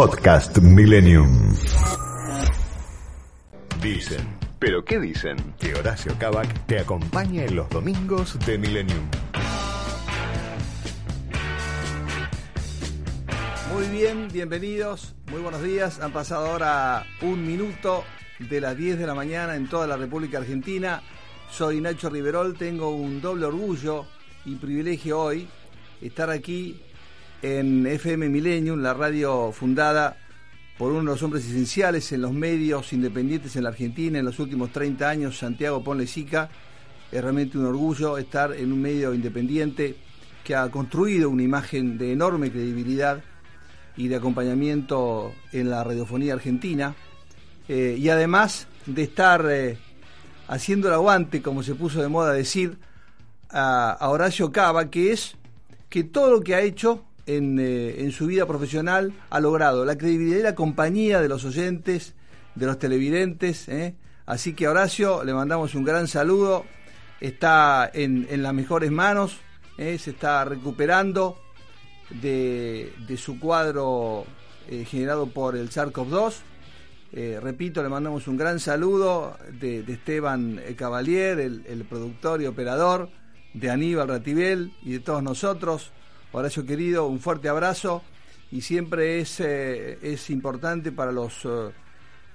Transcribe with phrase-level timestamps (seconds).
[0.00, 1.54] Podcast Millennium.
[3.82, 4.38] Dicen.
[4.58, 5.36] ¿Pero qué dicen?
[5.58, 9.10] Que Horacio Cabac te acompaña en los domingos de Millennium.
[13.74, 16.00] Muy bien, bienvenidos, muy buenos días.
[16.00, 18.02] Han pasado ahora un minuto
[18.38, 21.02] de las 10 de la mañana en toda la República Argentina.
[21.50, 24.06] Soy Nacho Riverol, tengo un doble orgullo
[24.46, 25.46] y privilegio hoy
[26.00, 26.80] estar aquí
[27.42, 30.16] en FM Millennium, la radio fundada
[30.76, 34.38] por uno de los hombres esenciales en los medios independientes en la Argentina en los
[34.38, 36.48] últimos 30 años, Santiago Ponle Sica.
[37.10, 39.96] Es realmente un orgullo estar en un medio independiente
[40.44, 43.22] que ha construido una imagen de enorme credibilidad
[43.96, 46.94] y de acompañamiento en la radiofonía argentina.
[47.68, 49.78] Eh, y además de estar eh,
[50.48, 52.78] haciendo el aguante, como se puso de moda decir,
[53.50, 55.36] a, a Horacio Cava, que es
[55.88, 60.40] que todo lo que ha hecho eh, en, su vida profesional ha logrado la credibilidad
[60.40, 62.14] y la compañía de los oyentes,
[62.56, 63.68] de los televidentes.
[63.68, 63.94] ¿eh?
[64.26, 66.64] Así que Horacio, le mandamos un gran saludo.
[67.20, 69.38] Está en, las mejores manos,
[69.78, 69.96] ¿eh?
[69.98, 71.38] se está recuperando
[72.20, 74.24] de, su cuadro
[74.86, 76.34] generado por el SARS-CoV-2.
[77.40, 83.08] repito, le mandamos un gran saludo de, Esteban Cavalier, el, el productor y operador,
[83.52, 85.92] de Aníbal Ratibel y de todos nosotros.
[86.32, 88.02] Horacio querido, un fuerte abrazo
[88.52, 91.70] y siempre es, eh, es importante para los, eh,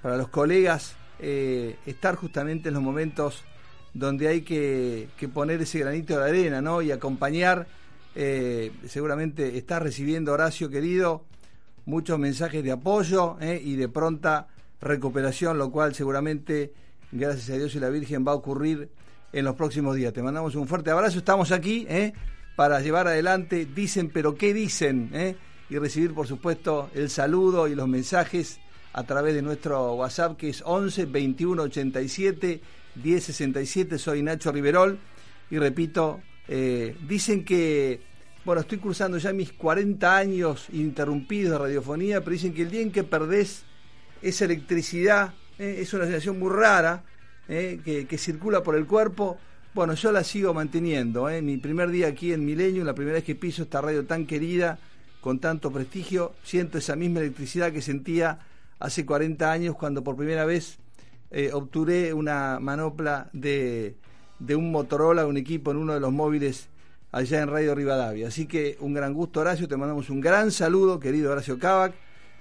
[0.02, 3.42] para los colegas eh, estar justamente en los momentos
[3.94, 6.82] donde hay que, poner ese granito de arena ¿no?
[6.82, 7.66] y acompañar.
[8.86, 11.24] seguramente está recibiendo, Horacio querido,
[11.86, 14.48] muchos mensajes de apoyo y de pronta
[14.82, 16.74] recuperación, lo cual seguramente,
[17.12, 18.90] gracias a Dios y la Virgen, va a ocurrir
[19.32, 20.12] en los próximos días.
[20.12, 21.86] Te mandamos un fuerte abrazo, estamos aquí.
[22.56, 25.36] Para llevar adelante Dicen pero qué dicen ¿eh?
[25.68, 28.58] y recibir por supuesto el saludo y los mensajes
[28.92, 32.60] a través de nuestro WhatsApp que es 11 21 87
[32.94, 34.98] 10 67 soy Nacho Riverol
[35.50, 38.00] y repito eh, dicen que
[38.44, 42.80] bueno estoy cursando ya mis 40 años interrumpidos de radiofonía pero dicen que el día
[42.80, 43.64] en que perdés
[44.22, 45.78] esa electricidad ¿eh?
[45.80, 47.04] es una sensación muy rara
[47.48, 49.38] que, que circula por el cuerpo
[49.76, 51.28] bueno, yo la sigo manteniendo.
[51.28, 51.42] ¿eh?
[51.42, 54.78] Mi primer día aquí en Milenio, la primera vez que piso esta radio tan querida,
[55.20, 58.38] con tanto prestigio, siento esa misma electricidad que sentía
[58.78, 60.78] hace 40 años cuando por primera vez
[61.30, 63.96] eh, obtuve una manopla de,
[64.38, 66.70] de un Motorola, un equipo en uno de los móviles
[67.12, 68.28] allá en Radio Rivadavia.
[68.28, 69.68] Así que un gran gusto, Horacio.
[69.68, 71.92] Te mandamos un gran saludo, querido Horacio Cavac.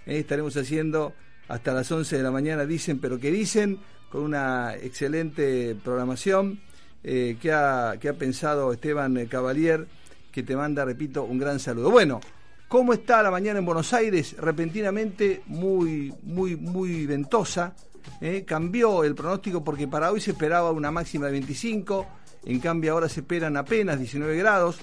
[0.06, 0.19] ¿eh?
[0.19, 1.12] estaremos haciendo
[1.50, 3.79] hasta las 11 de la mañana, dicen, pero que dicen,
[4.09, 6.62] con una excelente programación.
[7.08, 9.86] Eh, que, ha, ha, pensado Esteban eh, Cavalier,
[10.32, 11.92] que te manda, repito, un gran saludo.
[11.92, 12.20] Bueno,
[12.68, 14.36] ¿cómo está la mañana en Buenos Aires?
[14.40, 17.76] Repentinamente muy, muy, muy ventosa.
[18.20, 22.08] Eh, cambió el pronóstico porque para hoy se esperaba una máxima de 25,
[22.44, 24.80] en cambio ahora se esperan apenas 19 grados.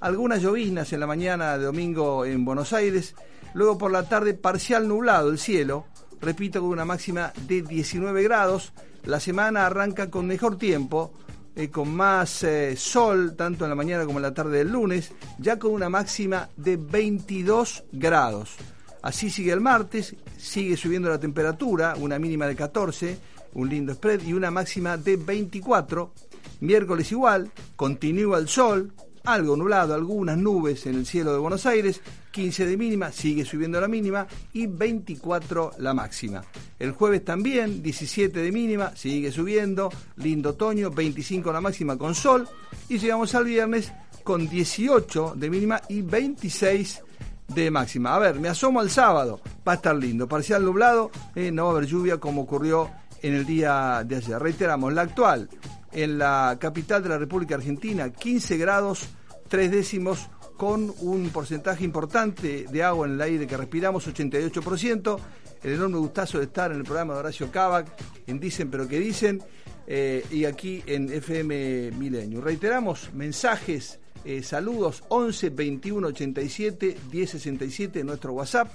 [0.00, 3.14] Algunas lloviznas en la mañana de domingo en Buenos Aires,
[3.52, 5.84] luego por la tarde parcial nublado el cielo,
[6.22, 8.72] repito, con una máxima de 19 grados.
[9.04, 11.12] La semana arranca con mejor tiempo,
[11.56, 15.12] eh, con más eh, sol, tanto en la mañana como en la tarde del lunes,
[15.38, 18.56] ya con una máxima de 22 grados.
[19.00, 23.18] Así sigue el martes, sigue subiendo la temperatura, una mínima de 14,
[23.54, 26.12] un lindo spread, y una máxima de 24.
[26.60, 28.92] Miércoles igual, continúa el sol,
[29.26, 32.00] algo nublado, algunas nubes en el cielo de Buenos Aires,
[32.30, 36.44] 15 de mínima, sigue subiendo la mínima y 24 la máxima.
[36.78, 42.48] El jueves también, 17 de mínima, sigue subiendo, lindo otoño, 25 la máxima con sol
[42.88, 43.92] y llegamos al viernes
[44.22, 47.02] con 18 de mínima y 26
[47.48, 48.14] de máxima.
[48.14, 51.70] A ver, me asomo al sábado, va a estar lindo, parcial nublado, eh, no va
[51.70, 52.90] a haber lluvia como ocurrió
[53.22, 54.38] en el día de ayer.
[54.40, 55.48] Reiteramos, la actual
[55.96, 59.08] en la capital de la República Argentina, 15 grados,
[59.48, 65.18] 3 décimos, con un porcentaje importante de agua en el aire que respiramos, 88%.
[65.62, 67.88] El enorme gustazo de estar en el programa de Horacio Cavac,
[68.26, 69.42] en Dicen pero que dicen,
[69.86, 72.42] eh, y aquí en FM Milenio.
[72.42, 78.70] Reiteramos, mensajes, eh, saludos 11 21 87 10 67 en nuestro WhatsApp.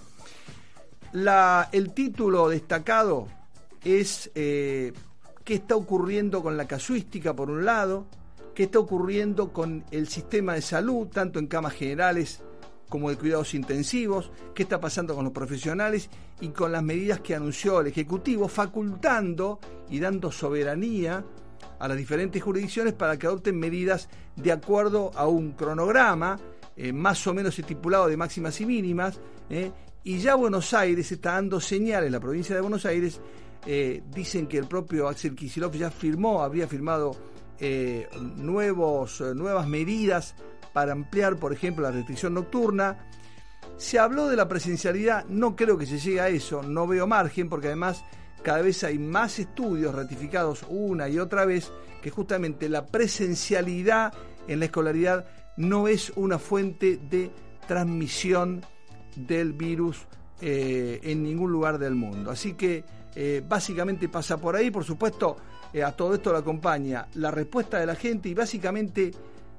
[1.14, 3.28] La, el título destacado
[3.84, 4.92] es eh,
[5.44, 8.08] qué está ocurriendo con la casuística, por un lado,
[8.54, 12.42] qué está ocurriendo con el sistema de salud, tanto en camas generales
[12.90, 16.10] como de cuidados intensivos, qué está pasando con los profesionales
[16.42, 19.60] y con las medidas que anunció el Ejecutivo, facultando
[19.90, 21.24] y dando soberanía
[21.80, 26.38] a las diferentes jurisdicciones para que adopten medidas de acuerdo a un cronograma
[26.76, 29.72] eh, más o menos estipulado de máximas y mínimas, eh,
[30.04, 33.22] Y ya Buenos Aires está dando señales, la provincia de Buenos Aires,
[33.66, 37.16] eh, dicen que el propio Axel Kicillof ya firmó, habría firmado
[37.60, 40.36] eh, nuevos, eh, nuevas medidas
[40.74, 43.08] para ampliar, por ejemplo, la restricción nocturna.
[43.78, 47.50] Se habló de la presencialidad, no creo que se llegue a eso, no veo margen,
[47.50, 48.04] porque además
[48.42, 51.72] cada vez hay más estudios ratificados una y otra vez
[52.02, 54.14] que justamente la presencialidad
[54.48, 55.26] en la escolaridad
[55.58, 57.32] no es una fuente de
[57.68, 58.66] transmisión
[59.16, 60.08] del virus
[60.42, 62.32] en ningún lugar del mundo.
[62.32, 62.84] Así que
[63.16, 65.38] eh, básicamente pasa por ahí, por supuesto,
[65.74, 69.12] eh, a todo esto lo acompaña la respuesta de la gente y básicamente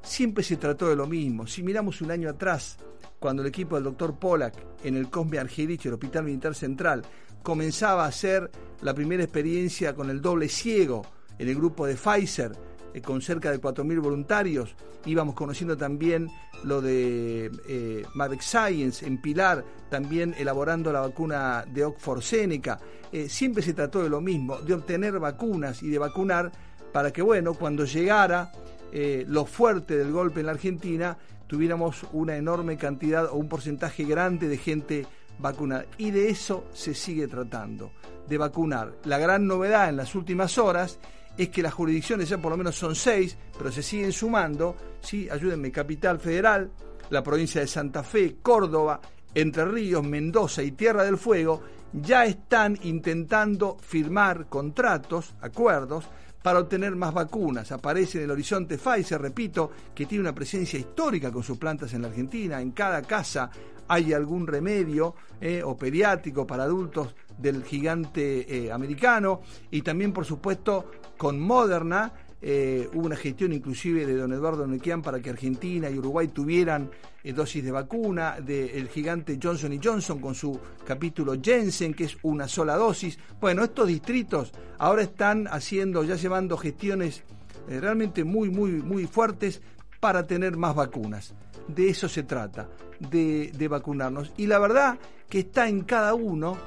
[0.03, 1.47] siempre se trató de lo mismo.
[1.47, 2.79] Si miramos un año atrás,
[3.19, 7.03] cuando el equipo del doctor Polak en el Cosme Argerich, el Hospital Militar Central,
[7.43, 8.51] comenzaba a hacer
[8.81, 11.03] la primera experiencia con el doble ciego
[11.39, 12.53] en el grupo de Pfizer,
[12.95, 14.75] eh, con cerca de 4.000 voluntarios.
[15.05, 16.29] Íbamos conociendo también
[16.65, 18.05] lo de eh,
[18.41, 22.79] Science en Pilar, también elaborando la vacuna de Oxford Seneca.
[23.11, 26.51] Eh, siempre se trató de lo mismo, de obtener vacunas y de vacunar
[26.93, 28.53] para que, bueno, cuando llegara
[28.93, 31.17] eh, lo fuerte del golpe en la Argentina,
[31.47, 35.07] tuviéramos una enorme cantidad o un porcentaje grande de gente
[35.39, 35.87] vacunada.
[35.99, 37.93] Y de eso se sigue tratando,
[38.29, 38.95] de vacunar.
[39.05, 40.99] La gran novedad en las últimas horas
[41.37, 45.29] es que las jurisdicciones ya por lo menos son seis, pero se siguen sumando, ¿sí?
[45.31, 46.71] ayúdenme, Capital Federal,
[47.11, 49.01] la provincia de Santa Fe, Córdoba,
[49.35, 51.63] Entre Ríos, Mendoza y Tierra del Fuego,
[51.93, 56.07] ya están intentando firmar contratos, acuerdos,
[56.43, 57.71] para obtener más vacunas.
[57.71, 62.03] Aparece en el horizonte Pfizer, repito, que tiene una presencia histórica con sus plantas en
[62.03, 62.61] la Argentina.
[62.61, 63.51] En cada casa
[63.89, 70.25] hay algún remedio eh, o pediátrico para adultos del gigante eh, americano y también, por
[70.25, 72.13] supuesto, con Moderna.
[72.45, 76.91] Eh, hubo una gestión inclusive de don Eduardo Nequian para que Argentina y Uruguay tuvieran
[77.23, 82.75] dosis de vacuna, del gigante Johnson Johnson con su capítulo Jensen, que es una sola
[82.75, 83.17] dosis.
[83.41, 87.23] Bueno, estos distritos ahora están haciendo, ya llevando gestiones
[87.69, 89.63] realmente muy, muy, muy fuertes
[90.01, 91.33] para tener más vacunas.
[91.69, 92.69] De eso se trata,
[92.99, 94.33] de vacunarnos.
[94.37, 94.99] Y la verdad
[95.33, 96.59] que está en cada uno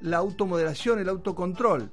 [0.00, 1.90] la automoderación, el autocontrol.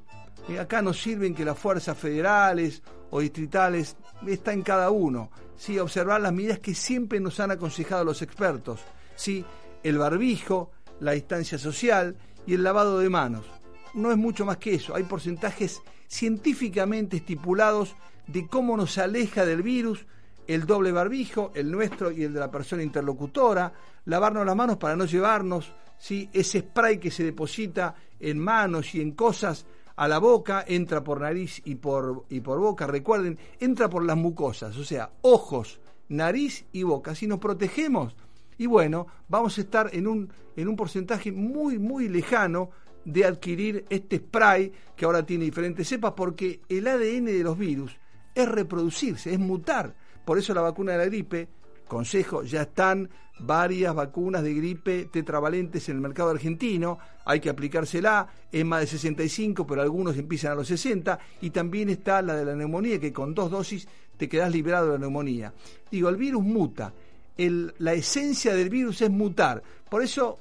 [0.49, 3.97] Eh, acá nos sirven que las fuerzas federales o distritales,
[4.27, 5.29] está en cada uno.
[5.55, 5.79] ¿sí?
[5.79, 8.81] Observar las medidas que siempre nos han aconsejado los expertos.
[9.15, 9.45] ¿sí?
[9.83, 12.15] El barbijo, la distancia social
[12.45, 13.45] y el lavado de manos.
[13.93, 14.95] No es mucho más que eso.
[14.95, 17.95] Hay porcentajes científicamente estipulados
[18.27, 20.05] de cómo nos aleja del virus
[20.47, 23.73] el doble barbijo, el nuestro y el de la persona interlocutora,
[24.05, 26.29] lavarnos las manos para no llevarnos ¿sí?
[26.33, 29.65] ese spray que se deposita en manos y en cosas
[29.95, 34.17] a la boca, entra por nariz y por, y por boca, recuerden, entra por las
[34.17, 37.15] mucosas, o sea, ojos, nariz y boca.
[37.15, 38.15] Si nos protegemos,
[38.57, 42.71] y bueno, vamos a estar en un, en un porcentaje muy, muy lejano
[43.05, 47.97] de adquirir este spray que ahora tiene diferentes cepas, porque el ADN de los virus
[48.33, 49.95] es reproducirse, es mutar.
[50.25, 51.47] Por eso la vacuna de la gripe,
[51.85, 53.09] consejo, ya están
[53.39, 58.87] varias vacunas de gripe tetravalentes en el mercado argentino, hay que aplicársela, es más de
[58.87, 63.11] 65, pero algunos empiezan a los 60, y también está la de la neumonía, que
[63.11, 63.87] con dos dosis
[64.17, 65.53] te quedas liberado de la neumonía.
[65.91, 66.93] Digo, el virus muta,
[67.37, 70.39] la esencia del virus es mutar, por eso,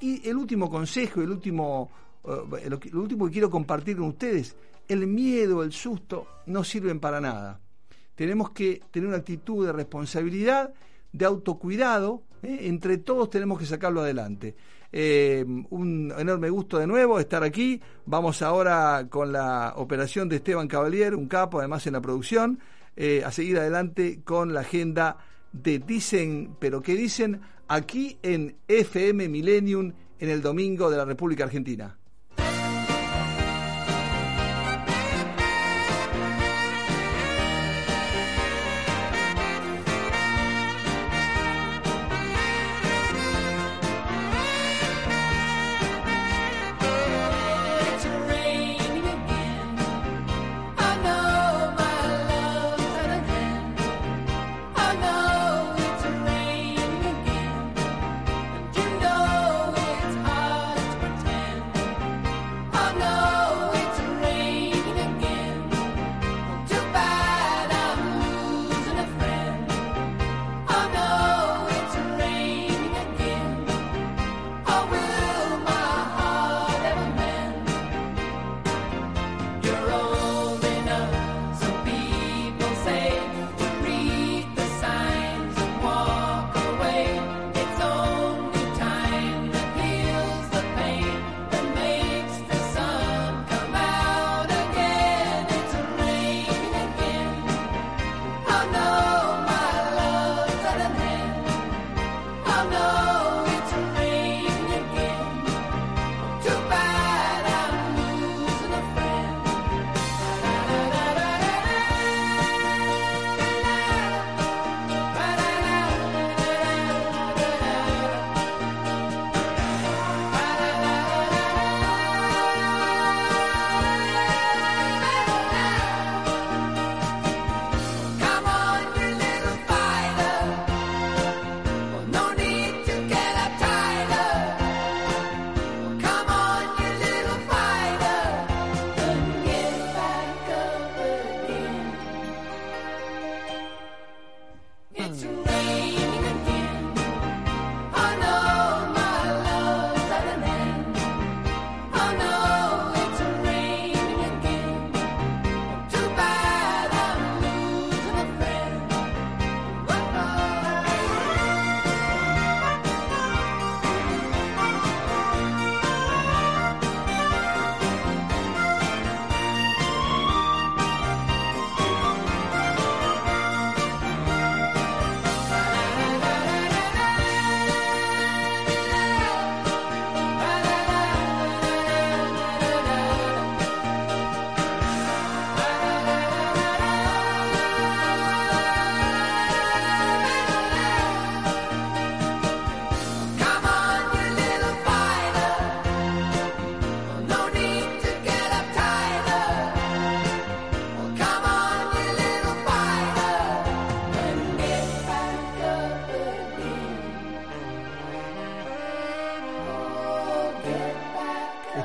[0.00, 1.90] y el último consejo, el último,
[2.24, 4.56] eh, lo último que quiero compartir con ustedes,
[4.88, 7.61] el miedo, el susto, no sirven para nada
[8.22, 10.72] tenemos que tener una actitud de responsabilidad,
[11.12, 12.68] de autocuidado, ¿eh?
[12.68, 14.54] entre todos tenemos que sacarlo adelante.
[14.92, 17.80] Eh, un enorme gusto de nuevo estar aquí.
[18.06, 22.60] Vamos ahora con la operación de Esteban Cavalier, un capo además en la producción,
[22.94, 25.16] eh, a seguir adelante con la agenda
[25.50, 27.40] de Dicen, pero ¿qué dicen?
[27.66, 31.98] Aquí en FM Millennium en el domingo de la República Argentina.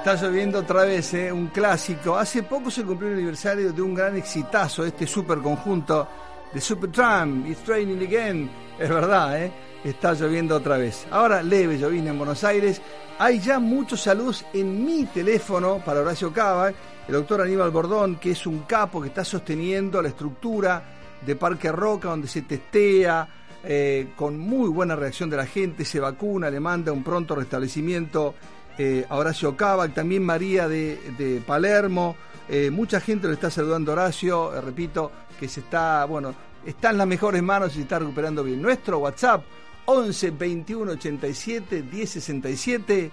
[0.08, 1.34] Está lloviendo otra vez, ¿eh?
[1.34, 2.16] un clásico.
[2.16, 6.08] Hace poco se cumplió el aniversario de un gran exitazo, este super conjunto
[6.54, 8.50] de Supertramp, It's Training Again.
[8.80, 9.52] Es verdad, ¿eh?
[9.84, 11.06] está lloviendo otra vez.
[11.12, 12.82] Ahora leve llovina en Buenos Aires.
[13.20, 18.32] Hay ya muchos saludos en mi teléfono para Horacio Cava, el doctor Aníbal Bordón, que
[18.32, 20.84] es un capo que está sosteniendo la estructura
[21.26, 23.28] de Parque Roca, donde se testea,
[23.62, 28.36] eh, con muy buena reacción de la gente, se vacuna, le manda un pronto restablecimiento
[28.77, 32.15] eh, Horacio Cava, también María de, Palermo.
[32.50, 36.34] Eh, mucha gente le está saludando Horacio, eh, repito, que se está, bueno,
[36.65, 38.62] está en las mejores manos y se está recuperando bien.
[38.62, 39.43] Nuestro WhatsApp
[39.86, 43.12] 11 21 87 10 67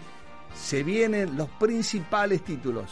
[0.54, 2.90] se vienen los principales títulos.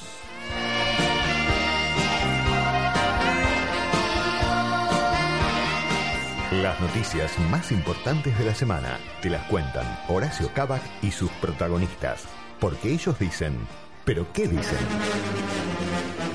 [6.60, 12.26] Las noticias más importantes de la semana te las cuentan Horacio Cavac y sus protagonistas.
[12.62, 13.58] Porque ellos dicen,
[14.04, 14.78] pero ¿qué dicen?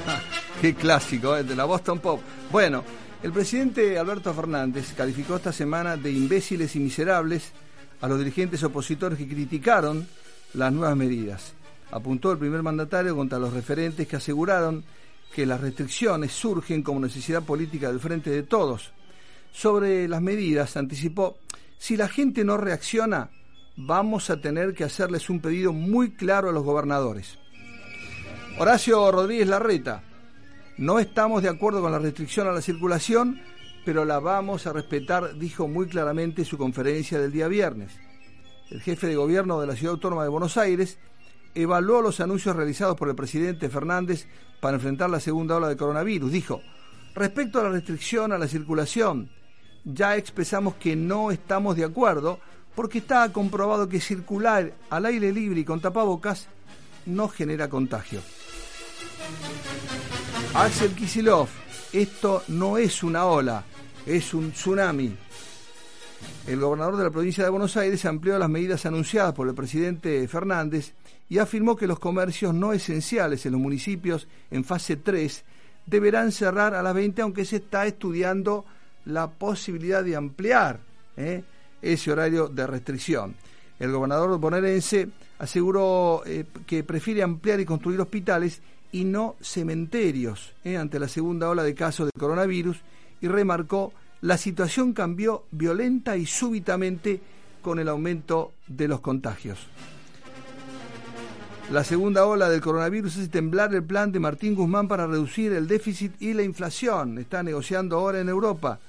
[0.05, 0.19] Ah,
[0.59, 1.45] qué clásico, ¿eh?
[1.45, 2.19] de la Boston Pop.
[2.51, 2.83] Bueno,
[3.23, 7.53] el presidente Alberto Fernández calificó esta semana de imbéciles y miserables
[8.01, 10.05] a los dirigentes opositores que criticaron
[10.53, 11.53] las nuevas medidas.
[11.91, 14.83] Apuntó el primer mandatario contra los referentes que aseguraron
[15.33, 18.91] que las restricciones surgen como necesidad política del frente de todos.
[19.53, 21.37] Sobre las medidas, anticipó,
[21.77, 23.29] si la gente no reacciona,
[23.77, 27.37] vamos a tener que hacerles un pedido muy claro a los gobernadores.
[28.57, 30.03] Horacio Rodríguez Larreta,
[30.77, 33.39] no estamos de acuerdo con la restricción a la circulación,
[33.85, 37.91] pero la vamos a respetar, dijo muy claramente en su conferencia del día viernes.
[38.71, 40.97] El jefe de gobierno de la Ciudad Autónoma de Buenos Aires
[41.53, 44.27] evaluó los anuncios realizados por el presidente Fernández
[44.59, 46.31] para enfrentar la segunda ola de coronavirus.
[46.31, 46.61] Dijo,
[47.13, 49.29] respecto a la restricción a la circulación,
[49.85, 52.39] ya expresamos que no estamos de acuerdo
[52.77, 56.47] porque está comprobado que circular al aire libre y con tapabocas
[57.07, 58.21] no genera contagio.
[60.53, 61.47] Axel Kisilov,
[61.91, 63.63] esto no es una ola,
[64.05, 65.11] es un tsunami.
[66.45, 70.27] El gobernador de la provincia de Buenos Aires amplió las medidas anunciadas por el presidente
[70.27, 70.93] Fernández
[71.29, 75.43] y afirmó que los comercios no esenciales en los municipios en fase 3
[75.87, 78.65] deberán cerrar a las 20, aunque se está estudiando
[79.05, 80.79] la posibilidad de ampliar.
[81.17, 81.43] ¿eh?
[81.81, 83.35] Ese horario de restricción.
[83.79, 90.77] El gobernador bonaerense aseguró eh, que prefiere ampliar y construir hospitales y no cementerios eh,
[90.77, 92.77] ante la segunda ola de casos de coronavirus
[93.21, 97.21] y remarcó la situación cambió violenta y súbitamente
[97.61, 99.59] con el aumento de los contagios.
[101.71, 105.67] La segunda ola del coronavirus hace temblar el plan de Martín Guzmán para reducir el
[105.67, 107.17] déficit y la inflación.
[107.17, 108.79] Está negociando ahora en Europa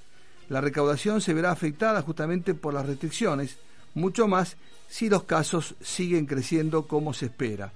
[0.48, 3.58] la recaudación se verá afectada justamente por las restricciones,
[3.94, 4.56] mucho más
[4.88, 7.72] si los casos siguen creciendo como se espera.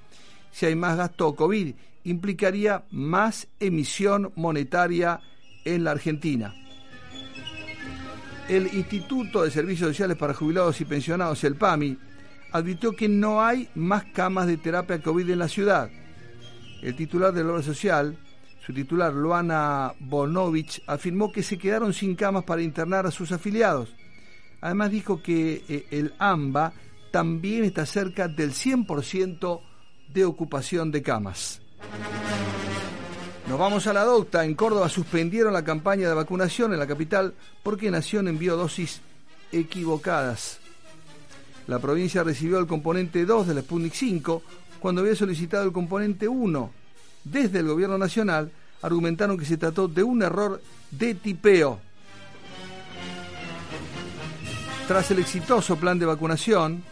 [0.50, 1.75] Si hay más gasto COVID,
[2.05, 5.21] implicaría más emisión monetaria
[5.64, 6.55] en la Argentina.
[8.49, 11.97] El Instituto de Servicios Sociales para Jubilados y Pensionados, el PAMI,
[12.50, 15.91] advirtió que no hay más camas de terapia COVID en la ciudad.
[16.83, 18.19] El titular del Obra Social,
[18.64, 23.92] su titular, Luana Bonovich, afirmó que se quedaron sin camas para internar a sus afiliados.
[24.61, 26.73] Además dijo que eh, el AMBA
[27.11, 29.61] también está cerca del 100%
[30.14, 31.61] de ocupación de camas.
[33.49, 34.45] Nos vamos a la docta.
[34.45, 39.00] En Córdoba suspendieron la campaña de vacunación en la capital porque Nación envió dosis
[39.50, 40.61] equivocadas.
[41.66, 44.42] La provincia recibió el componente 2 del Sputnik 5
[44.78, 46.82] cuando había solicitado el componente 1
[47.25, 48.50] desde el gobierno nacional
[48.83, 50.61] argumentaron que se trató de un error
[50.91, 51.81] de tipeo.
[54.88, 56.83] Tras el exitoso plan de vacunación,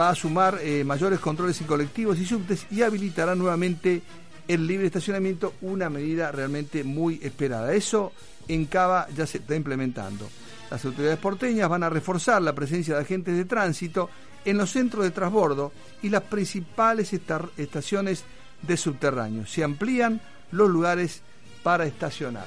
[0.00, 4.02] va a sumar mayores controles en colectivos y subtes y habilitará nuevamente
[4.48, 7.72] el libre estacionamiento, una medida realmente muy esperada.
[7.74, 8.12] Eso
[8.48, 10.28] en Cava ya se está implementando.
[10.70, 14.08] Las autoridades porteñas van a reforzar la presencia de agentes de tránsito
[14.44, 18.24] en los centros de transbordo y las principales estaciones
[18.62, 19.50] de subterráneos.
[19.50, 21.22] Se amplían los lugares
[21.62, 22.46] para estacionar.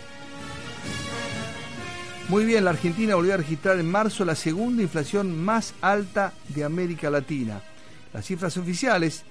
[2.27, 6.63] Muy bien, la Argentina volvió a registrar en marzo la segunda inflación más alta de
[6.63, 7.61] América Latina.
[8.11, 9.23] Las cifras oficiales,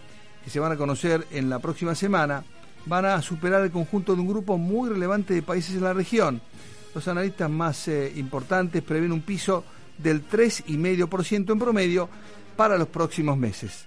[0.45, 2.45] que se van a conocer en la próxima semana,
[2.87, 6.41] van a superar el conjunto de un grupo muy relevante de países en la región
[6.95, 9.65] los analistas más eh, importantes prevén un piso
[9.99, 12.09] del 3,5% en promedio
[12.57, 13.85] para los próximos meses.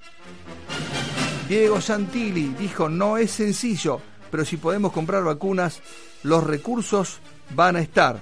[1.48, 5.82] Diego Santilli dijo, no es sencillo, pero si podemos comprar vacunas,
[6.24, 7.20] los recursos
[7.56, 8.22] van a estar.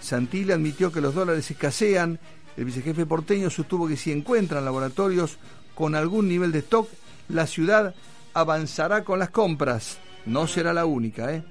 [0.00, 2.18] Santilli admitió que los dólares escasean.
[2.56, 5.38] El vicejefe porteño sostuvo que si encuentran laboratorios
[5.74, 6.88] con algún nivel de stock,
[7.28, 7.94] la ciudad
[8.34, 9.98] avanzará con las compras.
[10.26, 11.42] No será la única, ¿eh?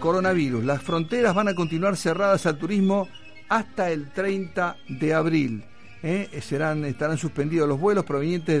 [0.00, 0.64] coronavirus.
[0.64, 3.08] Las fronteras van a continuar cerradas al turismo
[3.48, 5.64] hasta el 30 de abril.
[6.02, 6.28] ¿eh?
[6.42, 8.60] Serán, estarán suspendidos los vuelos provenientes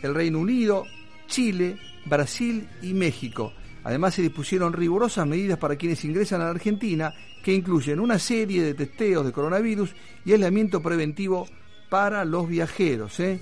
[0.00, 0.84] del Reino Unido,
[1.26, 1.76] Chile,
[2.06, 3.52] Brasil y México.
[3.84, 8.62] Además se dispusieron rigurosas medidas para quienes ingresan a la Argentina que incluyen una serie
[8.62, 11.46] de testeos de coronavirus y aislamiento preventivo
[11.88, 13.20] para los viajeros.
[13.20, 13.40] ¿eh?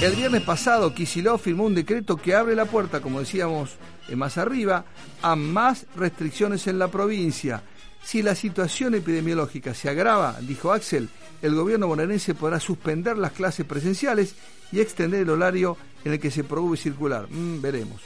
[0.00, 3.70] El viernes pasado, Kisilov firmó un decreto que abre la puerta, como decíamos
[4.14, 4.84] más arriba,
[5.22, 7.64] a más restricciones en la provincia.
[8.04, 11.08] Si la situación epidemiológica se agrava, dijo Axel,
[11.42, 14.36] el gobierno bonaerense podrá suspender las clases presenciales
[14.70, 17.26] y extender el horario en el que se prohíbe circular.
[17.28, 18.00] Mm, veremos.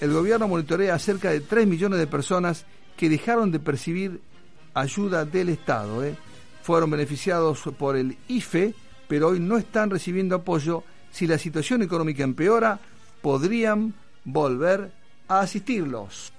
[0.00, 2.64] El gobierno monitorea a cerca de 3 millones de personas
[2.96, 4.22] que dejaron de percibir
[4.72, 6.02] ayuda del Estado.
[6.02, 6.16] ¿eh?
[6.62, 8.74] Fueron beneficiados por el IFE,
[9.10, 10.84] pero hoy no están recibiendo apoyo.
[11.10, 12.78] Si la situación económica empeora,
[13.20, 13.92] podrían
[14.24, 14.92] volver
[15.26, 16.32] a asistirlos.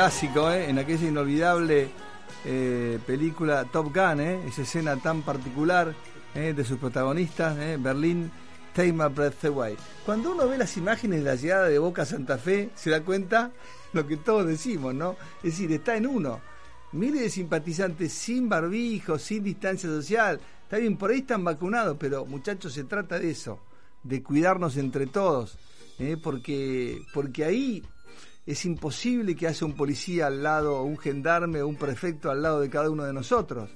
[0.00, 0.70] Clásico, ¿eh?
[0.70, 1.90] En aquella inolvidable
[2.46, 4.40] eh, película Top Gun, ¿eh?
[4.48, 5.94] Esa escena tan particular
[6.34, 6.54] ¿eh?
[6.54, 7.76] de sus protagonistas, ¿eh?
[7.78, 8.32] Berlín,
[8.72, 9.76] Take My Breath Away.
[10.06, 13.50] Cuando uno ve las imágenes de la llegada de Boca Santa Fe, se da cuenta
[13.92, 15.16] lo que todos decimos, ¿no?
[15.42, 16.40] Es decir, está en uno.
[16.92, 20.40] Miles de simpatizantes sin barbijo, sin distancia social.
[20.62, 23.60] Está bien, por ahí están vacunados, pero muchachos, se trata de eso,
[24.02, 25.58] de cuidarnos entre todos,
[26.22, 27.82] porque, porque ahí
[28.50, 32.68] es imposible que haya un policía al lado, un gendarme un prefecto al lado de
[32.68, 33.70] cada uno de nosotros.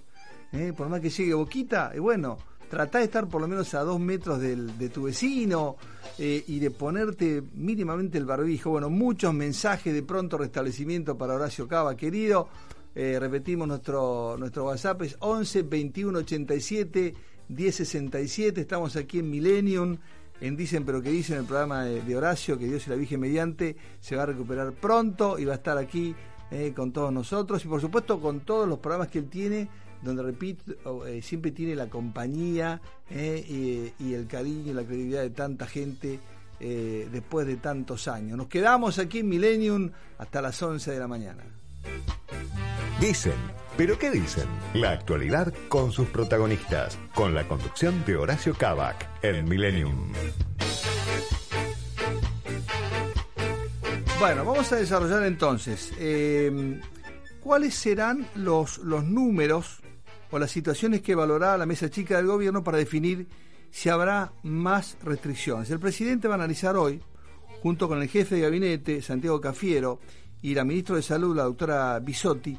[0.52, 0.72] ¿eh?
[0.76, 4.00] Por más que llegue boquita, y bueno, trata de estar por lo menos a dos
[4.00, 5.76] metros de tu vecino
[6.18, 8.70] eh, y de ponerte mínimamente el barbijo.
[8.70, 12.48] Bueno, muchos mensajes de pronto restablecimiento para Horacio Cava, querido.
[12.96, 17.14] Eh, repetimos nuestro, nuestro WhatsApp, es 11 21 87
[17.48, 18.60] 10 67.
[18.60, 19.98] Estamos aquí en Millennium
[20.44, 23.76] en Dicen pero que dicen el programa de, Horacio, que Dios y la Virgen mediante
[23.98, 26.14] se va a recuperar pronto y va a estar aquí
[26.50, 29.68] eh, con todos nosotros y por supuesto con todos los programas que él tiene,
[30.02, 35.30] donde repito, eh, siempre tiene la compañía eh, y, el cariño y la credibilidad de
[35.30, 36.20] tanta gente
[36.60, 38.38] después de tantos años.
[38.38, 41.44] Nos quedamos aquí en Millennium hasta las 11 de la mañana.
[43.00, 43.34] Dicen
[43.76, 44.46] ¿Pero qué dicen?
[44.72, 50.12] La actualidad con sus protagonistas, con la conducción de Horacio Cavac en Millennium.
[54.20, 56.80] Bueno, vamos a desarrollar entonces em,
[57.40, 59.80] cuáles serán los, los números
[60.30, 63.26] o las situaciones que valorará la mesa chica del gobierno para definir
[63.72, 65.68] si habrá más restricciones.
[65.70, 67.02] El presidente va a analizar hoy,
[67.60, 69.98] junto con el jefe de gabinete, Santiago Cafiero,
[70.42, 72.56] y la ministra de Salud, la doctora Bisotti,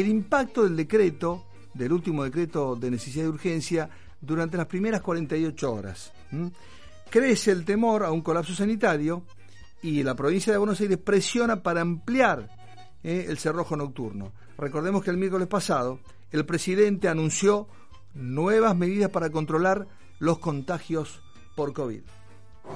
[0.00, 3.88] el impacto del decreto, del último decreto de necesidad de urgencia,
[4.20, 6.12] durante las primeras 48 horas.
[7.08, 9.22] Crece el temor a un colapso sanitario
[9.82, 12.48] y la provincia de Buenos Aires presiona para ampliar
[13.02, 14.32] eh, el cerrojo nocturno.
[14.58, 17.66] Recordemos que el miércoles pasado el presidente anunció
[18.14, 19.86] nuevas medidas para controlar
[20.18, 21.22] los contagios
[21.54, 22.02] por COVID.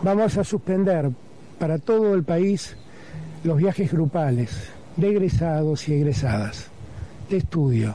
[0.02, 1.11] Vamos a suspender
[1.59, 2.76] para todo el país
[3.44, 6.69] los viajes grupales de egresados y egresadas
[7.31, 7.95] de estudio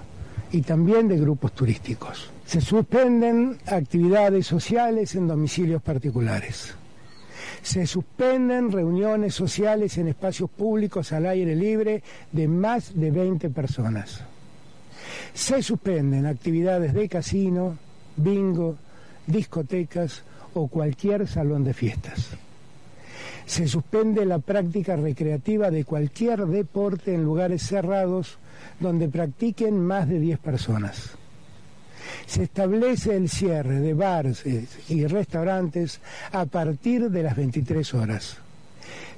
[0.52, 2.32] y también de grupos turísticos.
[2.46, 6.74] Se suspenden actividades sociales en domicilios particulares.
[7.62, 14.22] Se suspenden reuniones sociales en espacios públicos al aire libre de más de 20 personas.
[15.34, 17.78] Se suspenden actividades de casino,
[18.16, 18.78] bingo,
[19.28, 22.30] discotecas o cualquier salón de fiestas.
[23.46, 28.38] Se suspende la práctica recreativa de cualquier deporte en lugares cerrados
[28.80, 31.12] donde practiquen más de 10 personas.
[32.26, 34.44] Se establece el cierre de bares
[34.90, 36.00] y restaurantes
[36.32, 38.38] a partir de las 23 horas.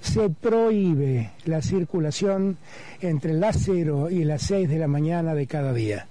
[0.01, 2.57] Se prohíbe la circulación
[3.01, 6.07] entre las 0 y las 6 de la mañana de cada día.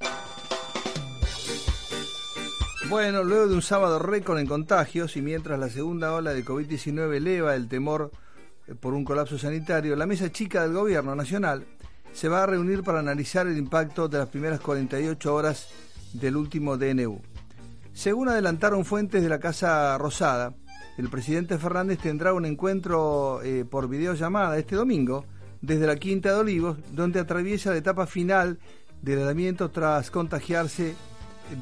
[2.89, 7.17] Bueno, luego de un sábado récord en contagios y mientras la segunda ola de COVID-19
[7.17, 8.13] eleva el temor
[8.69, 11.67] eh, por un colapso sanitario, la mesa chica del gobierno nacional
[12.13, 15.69] se va a reunir para analizar el impacto de las primeras 48 horas
[16.13, 17.21] del último DNU.
[17.93, 20.55] Según adelantaron fuentes de la Casa Rosada,
[20.97, 25.25] el presidente Fernández tendrá un encuentro eh, por videollamada este domingo
[25.61, 28.61] desde la Quinta de Olivos, donde atraviesa la etapa final
[29.03, 30.95] del aislamiento tras contagiarse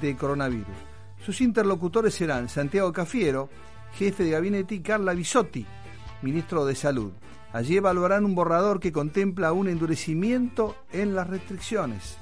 [0.00, 0.93] de coronavirus.
[1.24, 3.48] Sus interlocutores serán Santiago Cafiero,
[3.94, 5.64] jefe de gabinete, y Carla Bisotti,
[6.20, 7.12] ministro de Salud.
[7.54, 12.18] Allí evaluarán un borrador que contempla un endurecimiento en las restricciones.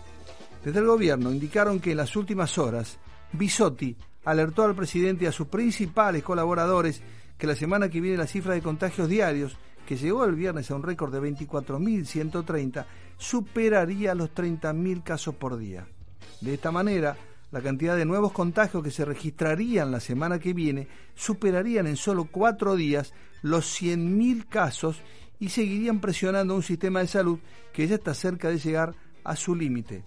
[0.65, 2.99] Desde el gobierno indicaron que en las últimas horas
[3.33, 7.03] Bisotti alertó al presidente y a sus principales colaboradores
[7.37, 10.77] que la semana que viene la cifra de contagios diarios, que llegó el viernes a
[10.77, 12.87] un récord de 24.130,
[13.19, 15.89] superaría los 30.000 casos por día.
[16.41, 17.17] De esta manera,
[17.53, 22.25] la cantidad de nuevos contagios que se registrarían la semana que viene superarían en solo
[22.25, 23.13] cuatro días
[23.43, 25.03] los 100.000 casos
[25.39, 27.39] y seguirían presionando un sistema de salud
[27.73, 30.03] que ya está cerca de llegar a su límite.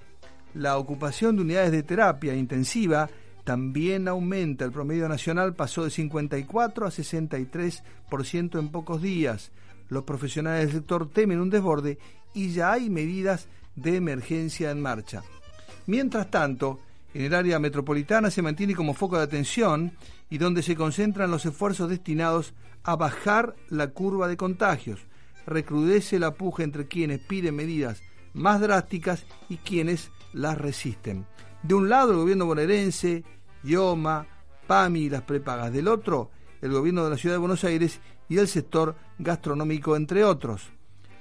[0.56, 3.10] La ocupación de unidades de terapia intensiva
[3.44, 4.66] también aumenta.
[4.66, 9.52] El promedio nacional pasó de 54 a 63% en pocos días.
[9.90, 12.00] Los profesionales del sector temen un desborde
[12.34, 15.22] y ya hay medidas de emergencia en marcha.
[15.86, 16.80] Mientras tanto,
[17.16, 19.94] en el área metropolitana se mantiene como foco de atención
[20.30, 25.00] y donde se concentran los esfuerzos destinados a bajar la curva de contagios
[25.46, 28.02] recrudece la puja entre quienes piden medidas
[28.34, 31.26] más drásticas y quienes las resisten.
[31.64, 33.24] De un lado el gobierno bonaerense,
[33.64, 34.28] IOMA,
[34.68, 35.72] PAMI y las prepagas.
[35.72, 40.24] Del otro, el gobierno de la ciudad de Buenos Aires y el sector gastronómico, entre
[40.24, 40.70] otros.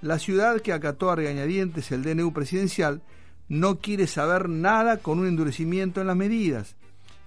[0.01, 3.03] La ciudad que acató a regañadientes el DNU presidencial
[3.49, 6.77] no quiere saber nada con un endurecimiento en las medidas.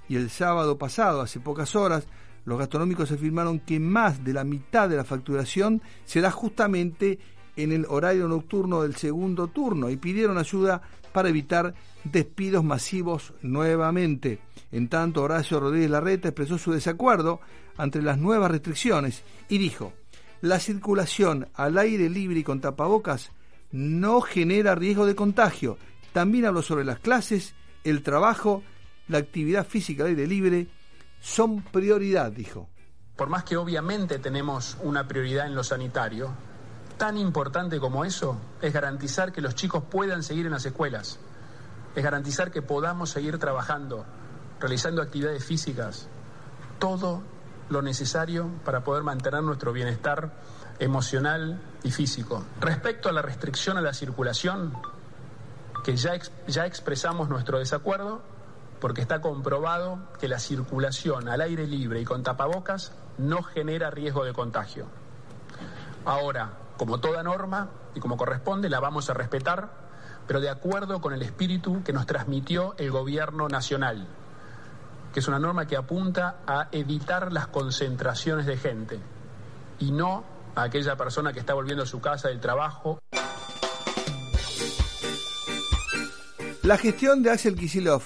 [0.09, 2.07] Y el sábado pasado, hace pocas horas,
[2.45, 7.19] los gastronómicos afirmaron que más de la mitad de la facturación se da justamente
[7.57, 14.39] en el horario nocturno del segundo turno y pidieron ayuda para evitar despidos masivos nuevamente.
[14.71, 17.41] En tanto, Horacio Rodríguez Larreta expresó su desacuerdo
[17.75, 19.93] ante las nuevas restricciones y dijo,
[20.41, 23.31] la circulación al aire libre y con tapabocas
[23.71, 25.77] no genera riesgo de contagio.
[26.17, 27.53] También habló sobre las clases,
[27.83, 28.63] el trabajo,
[29.07, 30.67] la actividad física al aire libre,
[31.21, 32.67] son prioridad, dijo.
[33.15, 36.31] Por más que obviamente tenemos una prioridad en lo sanitario,
[36.97, 41.19] tan importante como eso es garantizar que los chicos puedan seguir en las escuelas,
[41.95, 44.03] es garantizar que podamos seguir trabajando,
[44.59, 46.07] realizando actividades físicas,
[46.79, 47.21] todo
[47.69, 50.33] lo necesario para poder mantener nuestro bienestar
[50.79, 52.43] emocional y físico.
[52.59, 54.73] Respecto a la restricción a la circulación,
[55.83, 56.13] que ya,
[56.47, 58.21] ya expresamos nuestro desacuerdo,
[58.79, 64.23] porque está comprobado que la circulación al aire libre y con tapabocas no genera riesgo
[64.23, 64.85] de contagio.
[66.05, 69.69] Ahora, como toda norma y como corresponde, la vamos a respetar,
[70.27, 74.07] pero de acuerdo con el espíritu que nos transmitió el Gobierno Nacional,
[75.13, 78.99] que es una norma que apunta a evitar las concentraciones de gente
[79.79, 80.23] y no
[80.55, 82.99] a aquella persona que está volviendo a su casa del trabajo.
[86.67, 88.03] La gestión de Axel Kisilov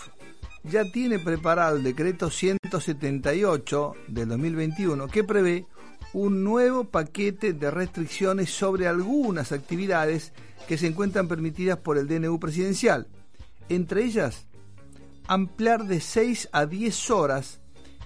[0.61, 5.65] ya tiene preparado el decreto 178 del 2021 que prevé
[6.13, 10.31] un nuevo paquete de restricciones sobre algunas actividades
[10.67, 13.07] que se encuentran permitidas por el DNU presidencial.
[13.67, 14.45] Entre ellas,
[15.27, 17.61] ampliar de 6 a 10 horas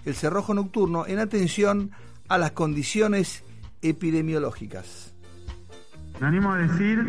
[0.05, 1.91] el cerrojo nocturno en atención
[2.29, 3.43] a las condiciones
[3.81, 5.13] epidemiológicas.
[6.21, 7.05] Me animo a decir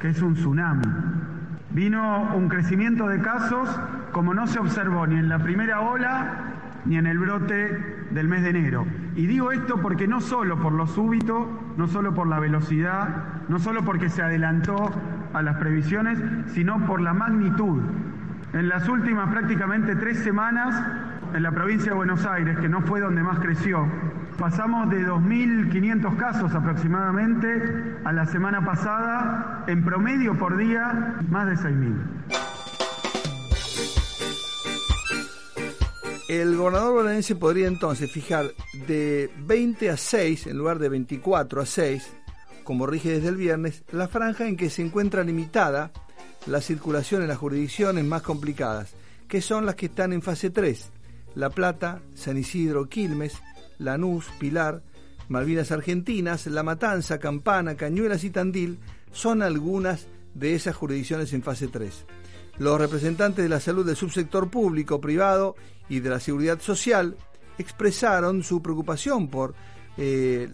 [0.00, 1.29] que es un tsunami
[1.72, 3.68] Vino un crecimiento de casos
[4.12, 6.50] como no se observó ni en la primera ola
[6.84, 8.86] ni en el brote del mes de enero.
[9.14, 13.08] Y digo esto porque no solo por lo súbito, no solo por la velocidad,
[13.48, 14.90] no solo porque se adelantó
[15.32, 17.82] a las previsiones, sino por la magnitud.
[18.52, 20.82] En las últimas prácticamente tres semanas,
[21.34, 23.86] en la provincia de Buenos Aires, que no fue donde más creció,
[24.40, 27.46] Pasamos de 2.500 casos aproximadamente
[28.06, 31.94] a la semana pasada, en promedio por día, más de 6.000.
[36.30, 38.46] El gobernador bonaerense podría entonces fijar
[38.88, 42.10] de 20 a 6, en lugar de 24 a 6,
[42.64, 45.92] como rige desde el viernes, la franja en que se encuentra limitada
[46.46, 48.94] la circulación en las jurisdicciones más complicadas,
[49.28, 50.92] que son las que están en fase 3,
[51.34, 53.34] La Plata, San Isidro, Quilmes,
[53.80, 54.82] Lanús, Pilar,
[55.28, 58.78] Malvinas Argentinas, La Matanza, Campana, Cañuelas y Tandil
[59.10, 62.06] son algunas de esas jurisdicciones en fase 3.
[62.58, 65.56] Los representantes de la salud del subsector público, privado
[65.88, 67.16] y de la seguridad social
[67.58, 69.54] expresaron su preocupación por
[69.96, 70.48] eh,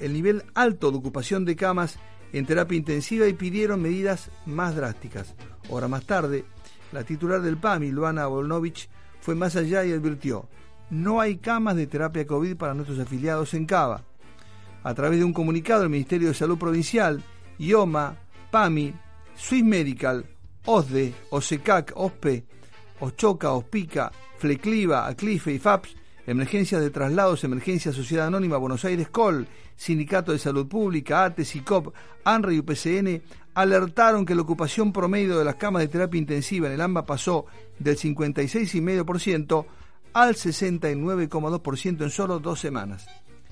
[0.00, 1.98] el nivel alto de ocupación de camas
[2.32, 5.34] en terapia intensiva y pidieron medidas más drásticas.
[5.68, 6.44] Hora más tarde,
[6.92, 8.88] la titular del PAMI, Luana Volnovich,
[9.20, 10.48] fue más allá y advirtió,
[10.90, 14.04] no hay camas de terapia COVID para nuestros afiliados en Cava.
[14.82, 17.22] A través de un comunicado, el Ministerio de Salud Provincial,
[17.58, 18.16] IOMA,
[18.50, 18.94] PAMI,
[19.36, 20.24] Swiss Medical,
[20.64, 22.44] OSDE, OSECAC, OSPE,
[23.00, 29.48] OSCHOCA, OSPICA, FLECLIVA, ACLIFE y FAPS, Emergencias de Traslados, Emergencia Sociedad Anónima, Buenos Aires COL,
[29.74, 33.22] Sindicato de Salud Pública, ATE, SICOP, ANRE y UPCN
[33.54, 37.46] alertaron que la ocupación promedio de las camas de terapia intensiva en el AMBA pasó
[37.78, 39.66] del 56,5%
[40.12, 43.06] al 69,2% en solo dos semanas.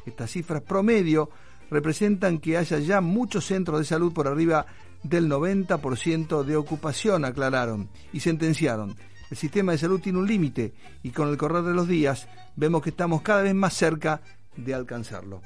[0.07, 1.31] Estas cifras promedio
[1.71, 4.67] representan que haya ya muchos centros de salud por arriba
[5.03, 8.97] del 90% de ocupación, aclararon y sentenciaron.
[9.31, 12.83] El sistema de salud tiene un límite y con el correr de los días vemos
[12.83, 14.23] que estamos cada vez más cerca
[14.57, 15.43] de alcanzarlo.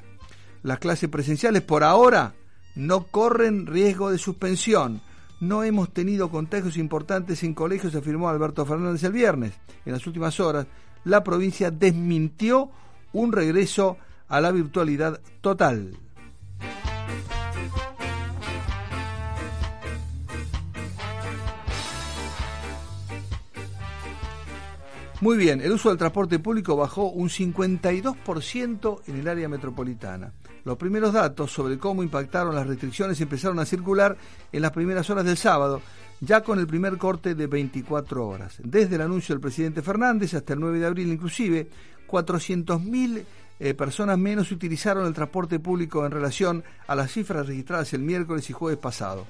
[0.63, 2.33] Las clases presenciales por ahora
[2.75, 5.01] no corren riesgo de suspensión.
[5.41, 9.53] No hemos tenido contagios importantes en colegios, afirmó Alberto Fernández el viernes.
[9.85, 10.65] En las últimas horas
[11.03, 12.69] la provincia desmintió
[13.11, 15.97] un regreso a la virtualidad total.
[25.23, 30.33] Muy bien, el uso del transporte público bajó un 52% en el área metropolitana.
[30.65, 34.17] Los primeros datos sobre cómo impactaron las restricciones empezaron a circular
[34.51, 35.81] en las primeras horas del sábado,
[36.25, 38.55] ya con el primer corte de 24 horas.
[38.63, 41.67] Desde el anuncio del presidente Fernández hasta el 9 de abril inclusive,
[42.07, 43.23] 400.000
[43.59, 48.49] eh, personas menos utilizaron el transporte público en relación a las cifras registradas el miércoles
[48.49, 49.27] y jueves pasado.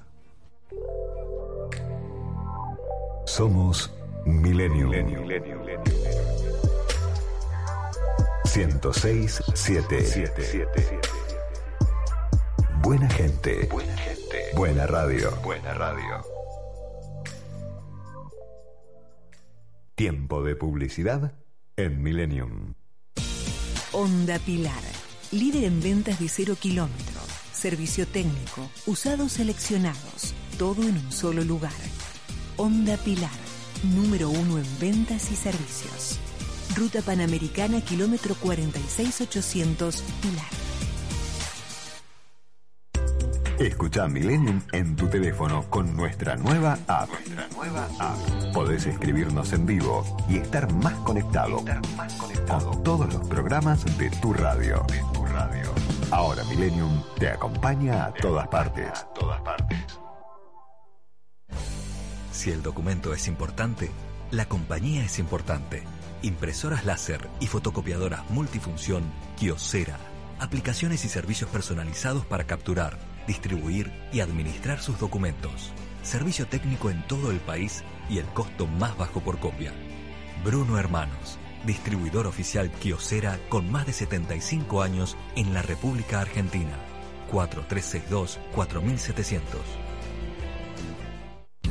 [3.26, 3.94] Somos
[4.26, 4.92] Millennium.
[8.46, 9.42] 106
[12.92, 13.70] Buena gente.
[13.72, 14.38] Buena gente.
[14.54, 15.32] Buena radio.
[15.46, 16.26] Buena radio.
[19.96, 21.32] Tiempo de publicidad
[21.78, 22.74] en Millennium.
[23.94, 24.84] Onda Pilar.
[25.32, 27.24] Líder en ventas de cero kilómetros.
[27.54, 28.70] Servicio técnico.
[28.86, 30.34] Usados seleccionados.
[30.58, 31.72] Todo en un solo lugar.
[32.58, 33.40] Onda Pilar.
[33.96, 36.20] Número uno en ventas y servicios.
[36.76, 40.61] Ruta Panamericana, kilómetro 46800, Pilar.
[43.62, 47.10] Escucha Millennium en tu teléfono con nuestra nueva app.
[47.10, 48.54] Nuestra nueva app.
[48.56, 51.60] Podés escribirnos en vivo y estar más conectado.
[51.60, 52.72] Estar más conectado.
[52.72, 54.84] Con todos los programas de tu radio.
[54.88, 55.72] De tu radio.
[56.10, 58.90] Ahora Millennium te acompaña a todas partes.
[58.90, 59.78] A todas partes.
[62.32, 63.92] Si el documento es importante,
[64.32, 65.84] la compañía es importante.
[66.24, 69.04] Impresoras láser y fotocopiadoras multifunción
[69.38, 70.00] Kiosera.
[70.40, 75.72] Aplicaciones y servicios personalizados para capturar distribuir y administrar sus documentos.
[76.04, 79.72] Servicio técnico en todo el país y el costo más bajo por copia.
[80.44, 86.78] Bruno Hermanos, distribuidor oficial Kiosera con más de 75 años en la República Argentina.
[87.32, 89.42] 4362-4700.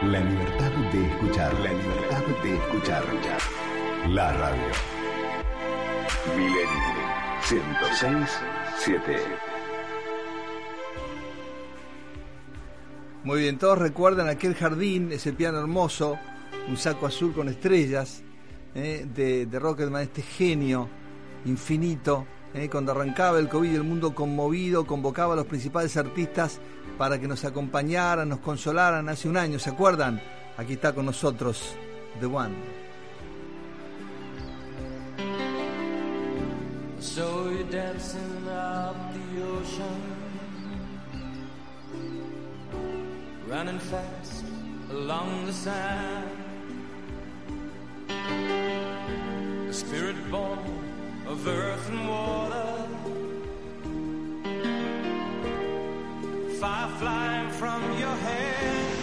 [0.03, 3.05] La libertad de escuchar, la libertad de escuchar.
[4.09, 4.62] La radio.
[6.36, 6.68] Milenio
[7.42, 8.28] 106
[8.78, 9.16] 7.
[13.24, 16.16] Muy bien, todos recuerdan aquel jardín, ese piano hermoso,
[16.68, 18.22] un saco azul con estrellas,
[18.76, 20.88] eh, de, de Rocketman, este genio
[21.44, 22.24] infinito
[22.55, 26.61] eh, cuando arrancaba el COVID, el mundo conmovido convocaba a los principales artistas
[26.99, 30.20] para que nos acompañaran, nos consolaran hace un año, ¿se acuerdan?
[30.57, 31.76] Aquí está con nosotros
[32.20, 32.57] The One.
[37.01, 40.03] So you're dancing up the ocean,
[43.49, 44.44] running fast
[44.90, 46.28] along the sand.
[49.68, 50.59] A spirit born
[51.28, 52.97] of earth and water.
[56.61, 58.96] Fire flying from your head.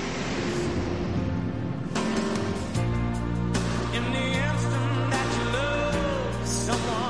[3.94, 7.05] In the instant that you love someone,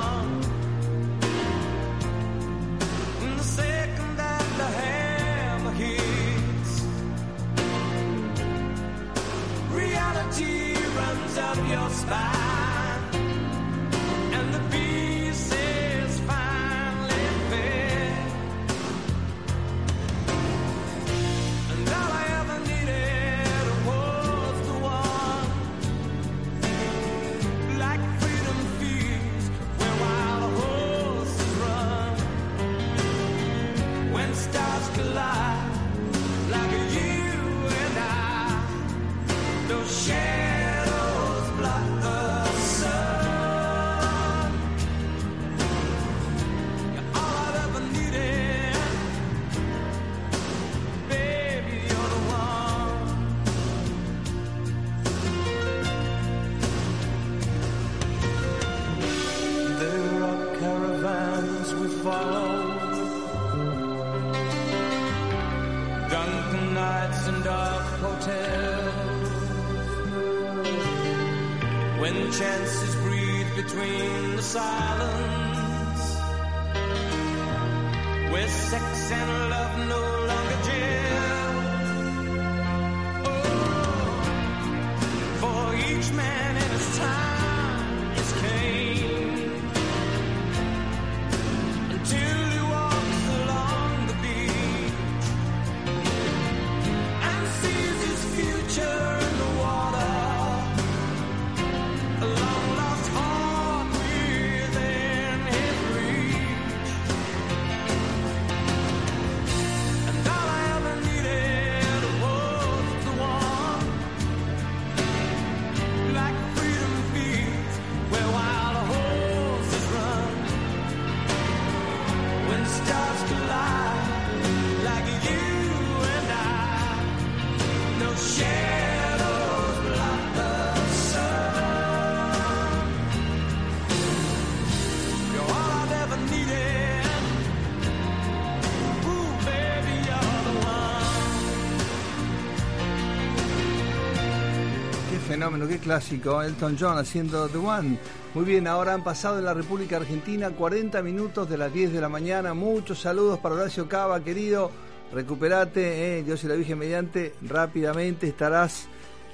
[145.56, 146.42] Fenómeno, qué clásico.
[146.42, 147.98] Elton John haciendo The One.
[148.34, 152.00] Muy bien, ahora han pasado en la República Argentina 40 minutos de las 10 de
[152.02, 152.52] la mañana.
[152.52, 154.70] Muchos saludos para Horacio Cava, querido.
[155.14, 157.32] Recuperate, eh, Dios y la Virgen mediante.
[157.40, 158.86] Rápidamente estarás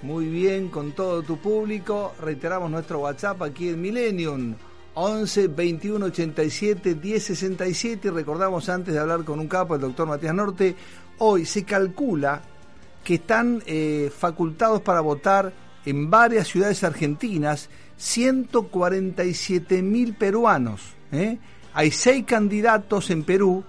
[0.03, 2.13] muy bien con todo tu público.
[2.21, 4.55] Reiteramos nuestro WhatsApp aquí en Millennium.
[4.95, 10.07] 11 21 87 10 67 y recordamos antes de hablar con un capo, el doctor
[10.07, 10.77] Matías Norte,
[11.19, 12.43] hoy se calcula
[13.03, 20.83] que están eh, facultados para votar en varias ciudades argentinas 147 mil peruanos.
[21.13, 21.39] ¿eh?
[21.75, 23.65] Hay seis candidatos en Perú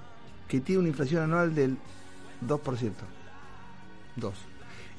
[0.47, 1.77] que tienen una inflación anual del
[2.47, 2.91] 2%.
[4.15, 4.33] 2.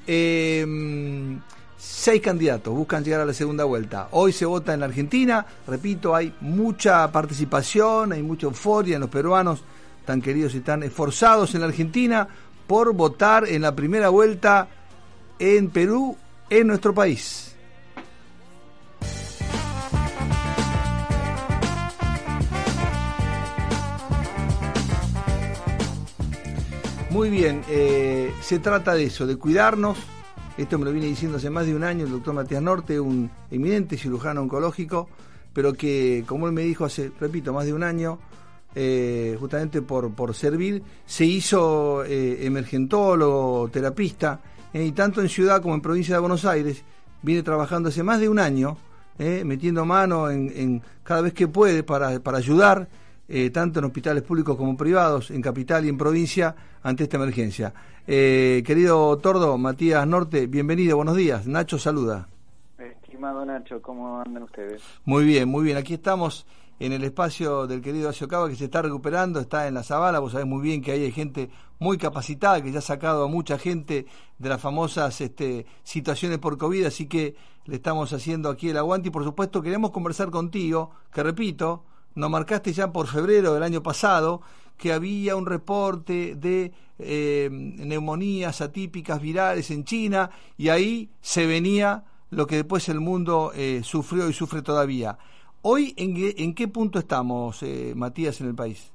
[0.07, 1.37] Eh,
[1.77, 4.09] seis candidatos buscan llegar a la segunda vuelta.
[4.11, 5.45] Hoy se vota en la Argentina.
[5.67, 9.63] Repito, hay mucha participación, hay mucha euforia en los peruanos
[10.05, 12.27] tan queridos y tan esforzados en la Argentina
[12.67, 14.67] por votar en la primera vuelta
[15.39, 16.17] en Perú,
[16.49, 17.55] en nuestro país.
[27.15, 29.97] Muy bien, eh, se trata de eso, de cuidarnos.
[30.57, 33.31] Esto me lo viene diciendo hace más de un año el doctor Matías Norte, un
[33.49, 35.07] eminente cirujano oncológico,
[35.53, 38.19] pero que, como él me dijo hace, repito, más de un año,
[38.75, 44.41] eh, justamente por, por servir, se hizo eh, emergentólogo, terapista,
[44.83, 46.83] y tanto en ciudad como en provincia de Buenos Aires,
[47.21, 48.77] viene trabajando hace más de un año,
[49.17, 52.87] eh, metiendo mano en, en cada vez que puede para, para ayudar,
[53.27, 57.73] eh, tanto en hospitales públicos como privados, en capital y en provincia, ante esta emergencia.
[58.05, 61.47] Eh, querido Tordo, Matías Norte, bienvenido, buenos días.
[61.47, 62.27] Nacho saluda.
[62.77, 64.81] Estimado Nacho, ¿cómo andan ustedes?
[65.05, 65.77] Muy bien, muy bien.
[65.77, 66.45] Aquí estamos
[66.79, 70.19] en el espacio del querido Acio Cava que se está recuperando, está en la Zabala,
[70.19, 71.49] vos sabés muy bien que ahí hay gente
[71.79, 74.05] muy capacitada, que ya ha sacado a mucha gente
[74.37, 79.07] de las famosas este, situaciones por COVID, así que le estamos haciendo aquí el aguante
[79.07, 81.83] y por supuesto queremos conversar contigo, que repito,
[82.15, 84.41] nos marcaste ya por febrero del año pasado
[84.77, 92.03] que había un reporte de eh, neumonías atípicas virales en China y ahí se venía
[92.29, 95.17] lo que después el mundo eh, sufrió y sufre todavía.
[95.67, 98.93] Hoy, ¿en qué, en qué punto estamos, eh, Matías, en el país?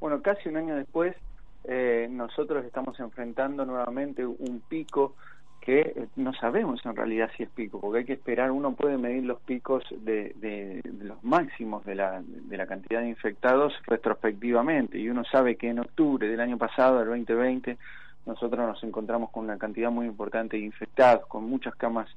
[0.00, 1.14] Bueno, casi un año después,
[1.62, 5.14] eh, nosotros estamos enfrentando nuevamente un pico
[5.60, 8.98] que eh, no sabemos en realidad si es pico, porque hay que esperar, uno puede
[8.98, 14.98] medir los picos de, de, los máximos de la, de la cantidad de infectados retrospectivamente,
[14.98, 17.78] y uno sabe que en octubre del año pasado, del 2020,
[18.26, 22.08] nosotros nos encontramos con una cantidad muy importante de infectados, con muchas camas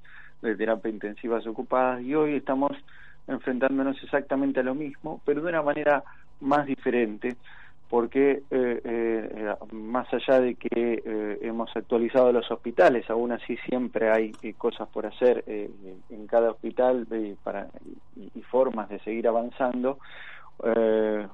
[0.42, 2.72] de terapia intensivas ocupadas, y hoy estamos
[3.28, 6.04] enfrentándonos exactamente a lo mismo, pero de una manera
[6.40, 7.36] más diferente,
[7.92, 14.10] porque eh, eh, más allá de que eh, hemos actualizado los hospitales, aún así siempre
[14.10, 15.70] hay eh, cosas por hacer eh,
[16.10, 17.06] en cada hospital
[17.44, 17.68] para,
[18.16, 20.00] y, formas de seguir avanzando.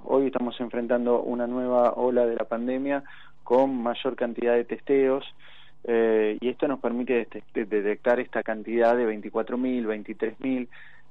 [0.05, 3.03] Hoy estamos enfrentando una nueva ola de la pandemia
[3.43, 5.25] con mayor cantidad de testeos
[5.85, 10.67] y esto nos permite detectar esta cantidad de 24.000, 23.000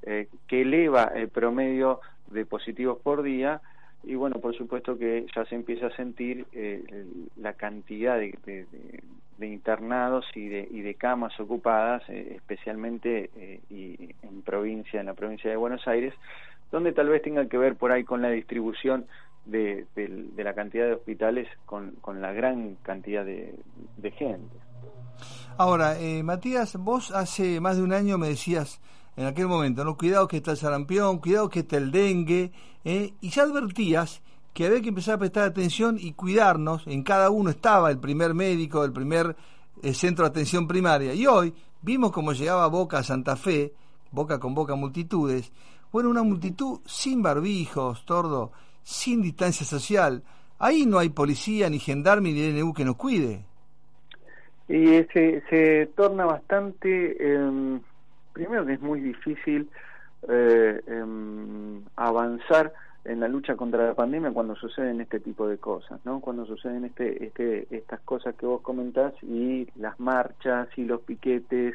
[0.07, 2.01] eh, que eleva el promedio
[2.31, 3.61] de positivos por día
[4.07, 8.67] y bueno, por supuesto que ya se empieza a sentir eh, la cantidad de,
[9.39, 15.07] de, internados y de, y de camas ocupadas, eh, especialmente eh, y en provincia, en
[15.07, 16.15] la provincia de Buenos Aires,
[16.71, 19.07] donde tal vez tenga que ver por ahí con la distribución
[19.45, 19.87] de,
[20.37, 23.55] la cantidad de hospitales con, con la gran cantidad de,
[23.97, 24.57] de gente.
[25.59, 28.81] Ahora, eh, Matías, vos hace más de un año me decías
[29.17, 32.53] en aquel momento, no, cuidado que está el sarampión, cuidado que está el dengue,
[32.85, 36.87] eh, y ya advertías que había que empezar a prestar atención y cuidarnos.
[36.87, 39.37] En cada uno estaba el primer médico, el primer
[39.83, 41.13] eh, centro de atención primaria.
[41.13, 41.53] Y hoy
[41.83, 43.75] vimos cómo llegaba Boca a Santa Fe,
[44.11, 45.53] Boca con Boca multitudes.
[45.93, 48.53] Bueno, una multitud sin barbijos, tordo,
[48.83, 50.23] sin distancia social.
[50.59, 53.45] Ahí no hay policía, ni gendarme, ni DNU que nos cuide.
[54.69, 57.81] Y se, se torna bastante, eh,
[58.37, 59.71] primero que es muy difícil
[60.29, 62.71] eh, em, avanzar
[63.07, 66.21] en la lucha contra la pandemia cuando suceden este tipo de cosas, ¿no?
[66.21, 71.75] Cuando suceden este, este, estas cosas que vos comentás y las marchas y los piquetes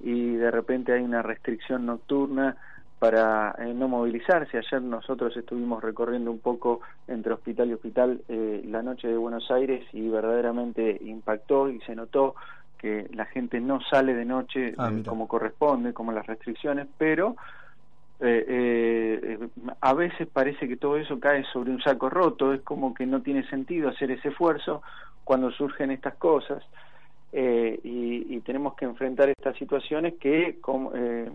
[0.00, 2.56] y de repente hay una restricción nocturna
[2.98, 4.58] para eh, no movilizarse.
[4.58, 9.48] Ayer nosotros estuvimos recorriendo un poco entre hospital y hospital eh, la noche de Buenos
[9.52, 12.34] Aires y verdaderamente impactó y se notó
[12.82, 17.36] que la gente no sale de noche Ah, eh, como corresponde, como las restricciones, pero
[18.20, 19.48] eh, eh,
[19.80, 23.22] a veces parece que todo eso cae sobre un saco roto, es como que no
[23.22, 24.82] tiene sentido hacer ese esfuerzo
[25.24, 26.62] cuando surgen estas cosas
[27.32, 31.30] eh, y, y tenemos que enfrentar estas situaciones que, como, eh,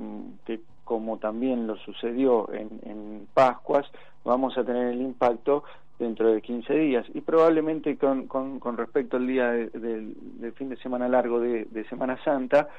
[0.45, 3.86] que como también lo sucedió en, Pascuas,
[4.24, 5.64] vamos a tener el impacto
[6.00, 7.06] dentro de 15 días.
[7.14, 11.66] Y probablemente con, con, respecto al día de- del, del fin de semana largo de,
[11.66, 12.70] de Semana Santa,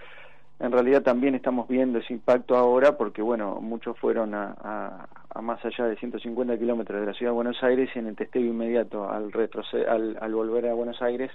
[0.58, 4.54] en realidad también estamos viendo ese impacto ahora porque, bueno, muchos fueron a,
[5.34, 8.16] a- más allá de 150 kilómetros de la ciudad de Buenos Aires y en el
[8.16, 9.30] testeo inmediato al,
[9.88, 11.30] al, al volver a Buenos Aires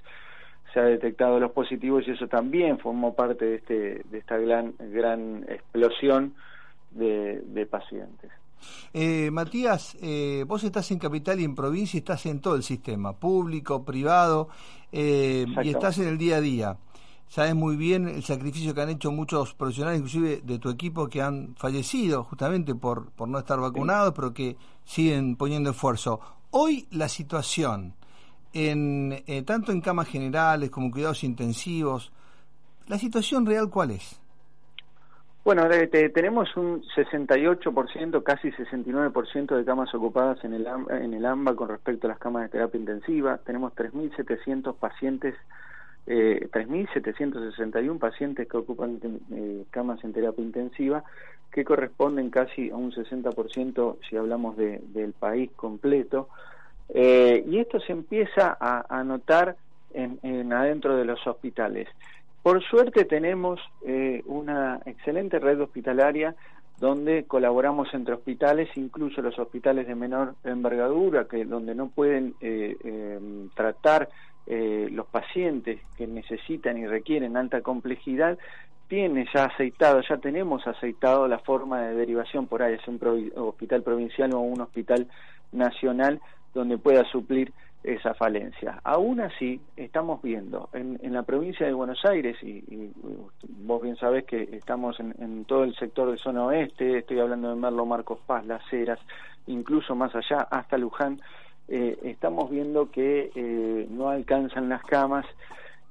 [0.74, 4.74] se ha detectado los positivos y eso también formó parte de, este, de esta gran,
[4.80, 6.34] gran explosión
[6.94, 8.32] de, de pacientes.
[8.94, 12.64] Eh, Matías, eh, vos estás en capital y en provincia y estás en todo el
[12.64, 14.50] sistema, público, privado,
[14.92, 16.78] eh, y estás en el día a día.
[17.28, 21.22] Sabes muy bien el sacrificio que han hecho muchos profesionales, inclusive de tu equipo, que
[21.22, 26.20] han fallecido justamente por, por no estar vacunados, pero que siguen poniendo esfuerzo.
[26.52, 27.96] Hoy la situación,
[28.54, 32.12] en, eh, tanto en camas generales como en cuidados intensivos,
[32.86, 34.22] ¿la situación real cuál es?
[35.44, 41.56] Bueno, te- tenemos un 68%, casi 69% de camas ocupadas en el, en el AMBA
[41.56, 43.38] con respecto a las camas de terapia intensiva.
[43.46, 45.36] Tenemos 3.700 pacientes,
[46.08, 49.00] eh, 3.761 pacientes que ocupan
[49.32, 51.04] eh, camas en terapia intensiva,
[51.52, 56.30] que corresponden casi a un 60% si hablamos de- del país completo.
[56.88, 59.58] Eh, y esto se empieza a, a notar
[59.94, 61.90] en, en adentro de los hospitales.
[62.44, 66.36] Por suerte tenemos eh, una excelente red hospitalaria
[66.78, 72.76] donde colaboramos entre hospitales, incluso los hospitales de menor envergadura, que donde no pueden eh,
[72.84, 74.10] eh, tratar
[74.46, 78.38] los pacientes que necesitan y requieren alta complejidad,
[78.90, 83.00] tiene ya aceitado, ya tenemos aceitado la forma de derivación por ahí, es un
[83.38, 85.08] hospital provincial o un hospital
[85.54, 86.20] nacional
[86.54, 87.54] donde pueda suplir
[87.84, 88.80] esa falencia.
[88.84, 92.64] Aún así, estamos viendo en, en la provincia de Buenos Aires, y,
[93.66, 97.50] vos bien sabés que estamos en, en todo el sector de zona oeste, estoy hablando
[97.50, 99.00] de Merlo, Marcos Paz, Las Heras,
[99.48, 101.20] incluso más allá, hasta Luján,
[101.68, 105.26] eh, estamos viendo que eh, no alcanzan las camas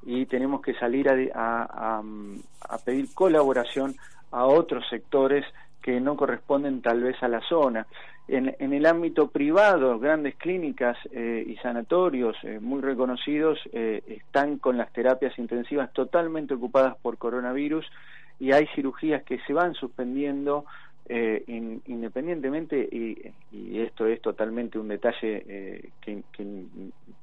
[0.05, 2.03] y tenemos que salir a- a-
[2.68, 3.95] a pedir colaboración
[4.30, 5.45] a otros sectores
[5.82, 7.86] que no corresponden tal vez a la zona.
[8.28, 14.58] En, en el ámbito privado, grandes clínicas eh, y sanatorios eh, muy reconocidos eh, están
[14.58, 17.84] con las terapias intensivas totalmente ocupadas por coronavirus
[18.38, 20.64] y hay cirugías que se van suspendiendo
[21.08, 23.18] eh, in- independientemente, y,
[23.50, 26.64] y esto es totalmente un detalle que, que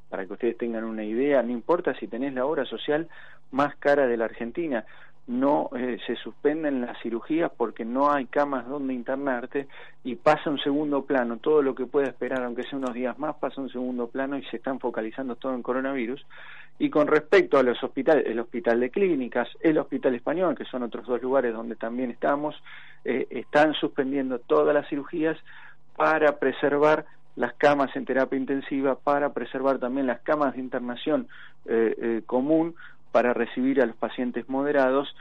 [0.10, 3.08] para que ustedes tengan una idea, no importa si tenés la obra social
[3.52, 4.86] más cara de la Argentina,
[5.30, 9.68] no eh, se suspenden las cirugías porque no hay camas donde internarte
[10.04, 13.36] y pasa un segundo plano, todo lo que pueda esperar, aunque sea unos días más,
[13.36, 16.26] pasa un segundo plano y se están focalizando todo en coronavirus.
[16.80, 20.82] Y con respecto a los hospitales, el hospital de clínicas, el hospital español, que son
[20.82, 22.56] otros dos lugares donde también estamos,
[23.06, 25.38] eh, están suspendiendo todas las cirugías
[25.96, 27.06] para preservar
[27.36, 31.28] las camas en terapia intensiva, para preservar también las camas de internación
[31.66, 32.74] eh, eh, común,
[33.12, 35.16] para recibir a los pacientes moderados,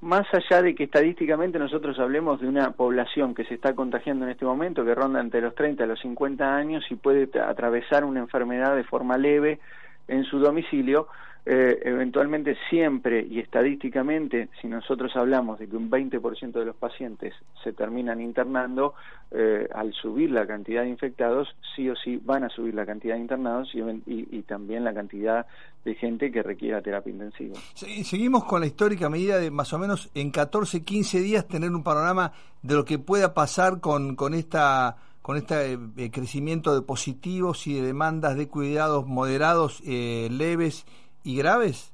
[0.00, 4.32] más allá de que estadísticamente nosotros hablemos de una población que se está contagiando en
[4.32, 8.04] este momento, que ronda entre los 30 y los 50 años y puede tra- atravesar
[8.04, 9.60] una enfermedad de forma leve
[10.08, 11.06] en su domicilio,
[11.44, 17.34] eh, eventualmente siempre y estadísticamente, si nosotros hablamos de que un 20% de los pacientes
[17.64, 18.94] se terminan internando,
[19.32, 23.16] eh, al subir la cantidad de infectados, sí o sí van a subir la cantidad
[23.16, 25.46] de internados y, también la cantidad
[25.84, 27.56] de gente que requiera terapia intensiva.
[27.74, 31.82] Seguimos con la histórica medida de más o menos en 14, 15 días tener un
[31.82, 32.32] panorama
[32.62, 37.74] de lo que pueda pasar con, con esta con este eh, crecimiento de positivos y
[37.74, 40.84] de demandas de cuidados moderados, eh, leves
[41.24, 41.92] y graves?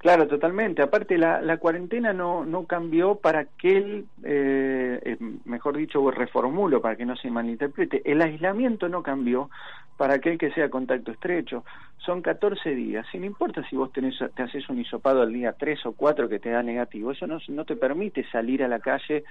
[0.00, 0.80] Claro, totalmente.
[0.80, 6.80] Aparte, la, la cuarentena no, no cambió para que él, eh, eh, mejor dicho, reformulo
[6.80, 8.00] para que no se malinterprete.
[8.10, 9.50] El aislamiento no cambió
[9.98, 11.64] para aquel que sea contacto estrecho.
[11.98, 13.06] Son 14 días.
[13.12, 16.38] Sin importa si vos tenés, te haces un hisopado al día 3 o 4 que
[16.38, 17.10] te da negativo.
[17.10, 19.24] Eso no, no te permite salir a la calle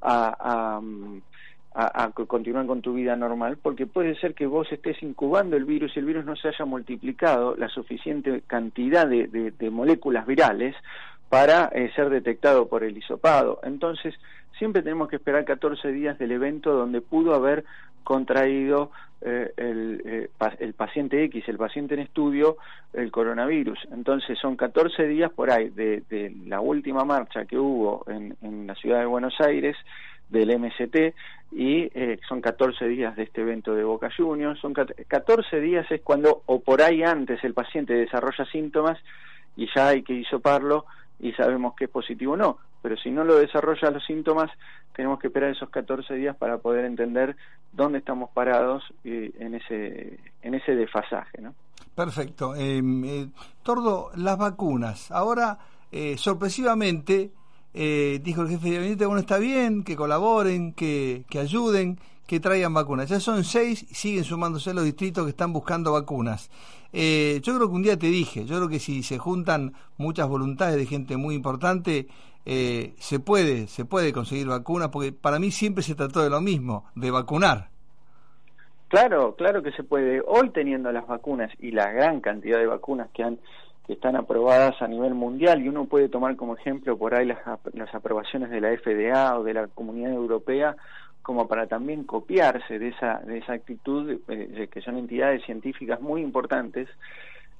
[0.00, 0.80] a, a,
[1.74, 5.96] a, continuar con tu vida normal, porque puede ser que vos estés incubando el virus
[5.96, 10.76] y el virus no se haya multiplicado la suficiente cantidad de, de, moléculas virales
[11.28, 13.58] para eh, ser detectado por el hisopado.
[13.64, 14.14] Entonces,
[14.56, 17.64] siempre tenemos que esperar 14 días del evento donde pudo haber
[18.04, 20.28] contraído eh, el, eh,
[20.60, 22.56] el, paciente X, el paciente en estudio,
[22.92, 23.80] el coronavirus.
[23.90, 28.68] Entonces son 14 días por ahí de, de la última marcha que hubo en, en
[28.68, 29.76] la ciudad de Buenos Aires
[30.28, 31.14] del MST
[31.52, 34.60] y eh, son 14 días de este evento de Boca Juniors.
[34.60, 38.98] Son 14 días es cuando o por ahí antes el paciente desarrolla síntomas
[39.56, 40.86] y ya hay que hisoparlo
[41.20, 42.58] y sabemos que es positivo o no.
[42.82, 44.50] Pero si no lo desarrolla los síntomas,
[44.94, 47.36] tenemos que esperar esos 14 días para poder entender
[47.72, 51.54] dónde estamos parados eh, en ese en ese desfasaje, ¿no?
[51.94, 52.54] Perfecto.
[52.56, 53.28] Em, eh,
[53.62, 55.10] Tordo, las vacunas.
[55.12, 55.58] Ahora,
[56.16, 57.30] sorpresivamente,
[57.74, 62.40] eh, dijo el jefe de gabinete, bueno, está bien, que colaboren, que, que ayuden, que
[62.40, 63.08] traigan vacunas.
[63.08, 66.50] Ya son seis y siguen sumándose los distritos que están buscando vacunas.
[66.92, 70.28] Eh, yo creo que un día te dije, yo creo que si se juntan muchas
[70.28, 72.06] voluntades de gente muy importante,
[72.46, 76.40] eh, se puede, se puede conseguir vacunas, porque para mí siempre se trató de lo
[76.40, 77.70] mismo, de vacunar.
[78.88, 80.22] Claro, claro que se puede.
[80.24, 83.40] Hoy teniendo las vacunas y la gran cantidad de vacunas que han
[83.86, 87.38] que están aprobadas a nivel mundial y uno puede tomar como ejemplo por ahí las,
[87.74, 90.76] las aprobaciones de la FDA o de la Comunidad Europea
[91.24, 96.20] como para también copiarse de esa, de esa actitud, eh, que son entidades científicas muy
[96.20, 96.86] importantes.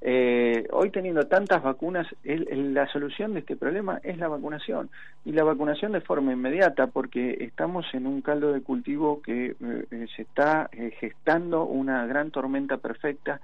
[0.02, 4.90] Eh, hoy teniendo tantas vacunas, la solución de este problema es la vacunación
[5.24, 10.06] y la vacunación de forma inmediata porque estamos en un caldo de cultivo que eh,
[10.14, 10.68] se está
[11.00, 13.40] gestando una gran tormenta perfecta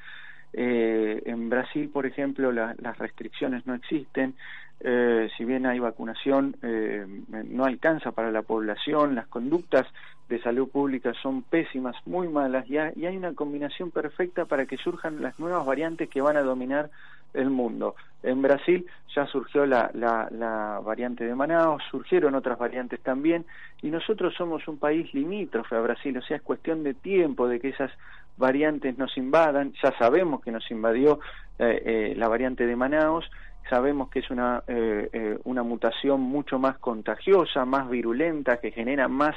[0.53, 4.35] eh, en Brasil, por ejemplo, las restricciones no existen.
[4.83, 7.07] Eh, si bien hay vacunación, eh,
[7.49, 9.15] no alcanza para la población.
[9.15, 9.87] Las conductas
[10.29, 14.77] de salud pública son pésimas, muy malas, y, y hay una combinación perfecta para que
[14.77, 16.91] surjan las nuevas variantes que van a dominar
[17.35, 17.95] el mundo.
[18.23, 23.45] En Brasil ya surgió la, la, la, variante de Manaus, surgieron otras variantes también,
[23.83, 27.61] y nosotros somos un país limítrofe a Brasil, o sea, es cuestión de tiempo de
[27.61, 27.91] que esas
[28.37, 31.21] variantes nos invadan, ya sabemos que nos invadió
[31.59, 33.31] eh, eh, la variante de Manaus,
[33.69, 39.35] sabemos que es una, eh, una mutación mucho más contagiosa, más virulenta, que genera más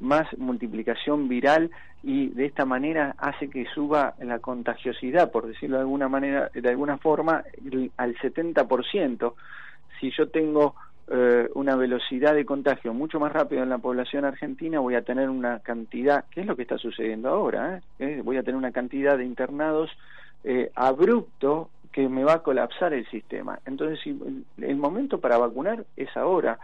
[0.00, 1.70] más multiplicación viral
[2.02, 6.68] y de esta manera hace que suba la contagiosidad, por decirlo de alguna manera, de
[6.68, 7.44] alguna forma,
[7.96, 9.34] al 70%.
[10.00, 10.74] Si yo tengo
[11.08, 15.28] eh, una velocidad de contagio mucho más rápida en la población argentina, voy a tener
[15.28, 17.82] una cantidad, ¿qué es lo que está sucediendo ahora?
[17.98, 18.22] Eh?
[18.24, 19.90] Voy a tener una cantidad de internados
[20.44, 23.58] eh, abrupto que me va a colapsar el sistema.
[23.66, 24.00] Entonces,
[24.58, 26.58] el momento para vacunar es ahora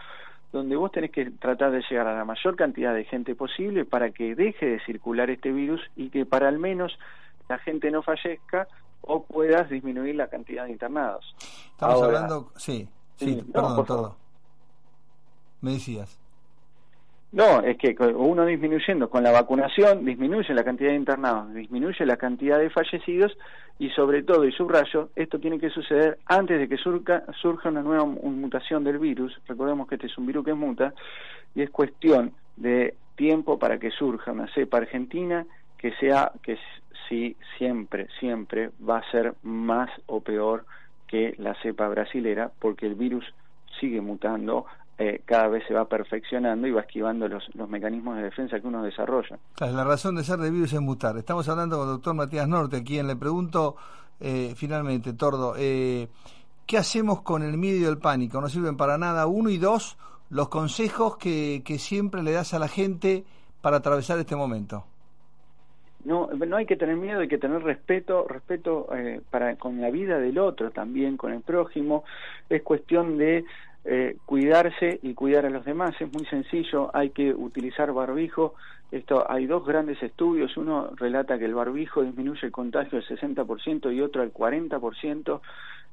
[0.53, 4.11] donde vos tenés que tratar de llegar a la mayor cantidad de gente posible para
[4.11, 6.99] que deje de circular este virus y que para al menos
[7.49, 8.67] la gente no fallezca
[9.03, 11.35] o puedas disminuir la cantidad de internados.
[11.73, 14.17] Estamos hablando, sí, sí, perdón, todo.
[15.61, 16.19] Me decías.
[17.33, 22.17] No, es que uno disminuyendo con la vacunación disminuye la cantidad de internados, disminuye la
[22.17, 23.37] cantidad de fallecidos
[23.79, 27.83] y sobre todo, y subrayo, esto tiene que suceder antes de que surca, surja una
[27.83, 29.41] nueva mutación del virus.
[29.47, 30.93] Recordemos que este es un virus que muta
[31.55, 35.47] y es cuestión de tiempo para que surja una cepa argentina
[35.79, 36.59] que sea, que
[37.09, 40.67] sí, siempre, siempre va a ser más o peor
[41.07, 43.25] que la cepa brasilera porque el virus
[43.79, 44.67] sigue mutando
[45.03, 48.67] eh, cada vez se va perfeccionando y va esquivando los, los mecanismos de defensa que
[48.67, 49.39] uno desarrolla.
[49.59, 51.17] la razón de ser del virus es mutar.
[51.17, 53.77] Estamos hablando con el doctor Matías Norte, a quien le pregunto
[54.21, 56.07] eh, finalmente, Tordo, eh,
[56.67, 58.43] ¿qué hacemos con el miedo y el pánico?
[58.43, 59.27] No sirven para nada.
[59.27, 59.97] Uno y dos,
[60.29, 63.25] los consejos que, que siempre le das a la gente
[63.63, 64.85] para atravesar este momento.
[66.05, 69.89] no, no hay que tener miedo, hay que tener respeto, respeto eh, para con la
[69.89, 72.05] vida del otro también, con el prójimo.
[72.51, 73.47] Es cuestión de
[73.85, 75.93] eh, cuidarse y cuidar a los demás.
[76.01, 78.55] Es muy sencillo, hay que utilizar barbijo.
[78.91, 83.95] Esto, hay dos grandes estudios, uno relata que el barbijo disminuye el contagio del 60%
[83.95, 85.41] y otro al 40%,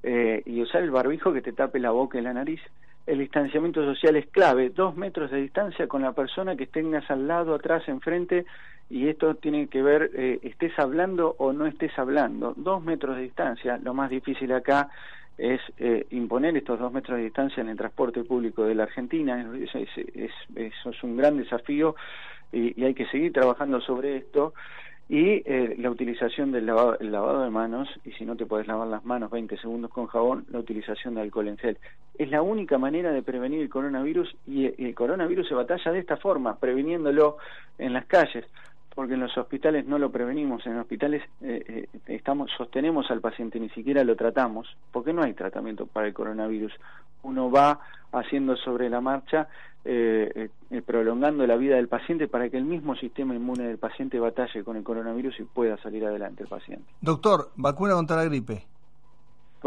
[0.04, 2.60] eh, y usar el barbijo que te tape la boca y la nariz.
[3.06, 7.28] El distanciamiento social es clave, dos metros de distancia con la persona que tengas al
[7.28, 8.46] lado, atrás, enfrente,
[8.90, 13.24] y esto tiene que ver, eh, estés hablando o no estés hablando, dos metros de
[13.24, 14.90] distancia, lo más difícil acá
[15.38, 19.46] es eh, imponer estos dos metros de distancia en el transporte público de la Argentina,
[19.56, 21.96] es, es, eso es un gran desafío
[22.52, 24.54] y, y, hay que seguir trabajando sobre esto.
[25.10, 28.68] Y eh, la utilización del lavado, el lavado de manos y si no te puedes
[28.68, 31.78] lavar las manos 20 segundos con jabón, la utilización de alcohol en gel.
[32.18, 36.18] Es la única manera de prevenir el coronavirus y el coronavirus se batalla de esta
[36.18, 37.38] forma, previniéndolo
[37.78, 38.46] en las calles
[38.98, 43.22] porque en los hospitales no lo prevenimos, en los hospitales eh, eh, estamos sostenemos al
[43.22, 46.74] paciente, ni siquiera lo tratamos, porque no hay tratamiento para el coronavirus.
[47.22, 47.80] Uno va
[48.12, 49.50] haciendo sobre la marcha,
[49.86, 50.50] eh,
[50.84, 54.78] prolongando la vida del paciente para que el mismo sistema inmune del paciente batalle con
[54.78, 56.91] el coronavirus y pueda salir adelante el paciente.
[57.00, 58.66] Doctor, vacuna contra la gripe.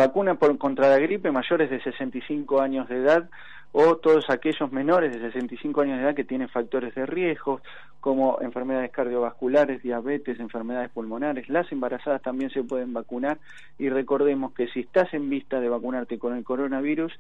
[0.00, 3.28] Vacuna por, contra la gripe mayores de 65 años de edad
[3.72, 7.60] o todos aquellos menores de 65 años de edad que tienen factores de riesgo
[8.00, 11.50] como enfermedades cardiovasculares, diabetes, enfermedades pulmonares.
[11.50, 13.40] Las embarazadas también se pueden vacunar
[13.78, 17.12] y recordemos que si estás en vista de vacunarte con el coronavirus,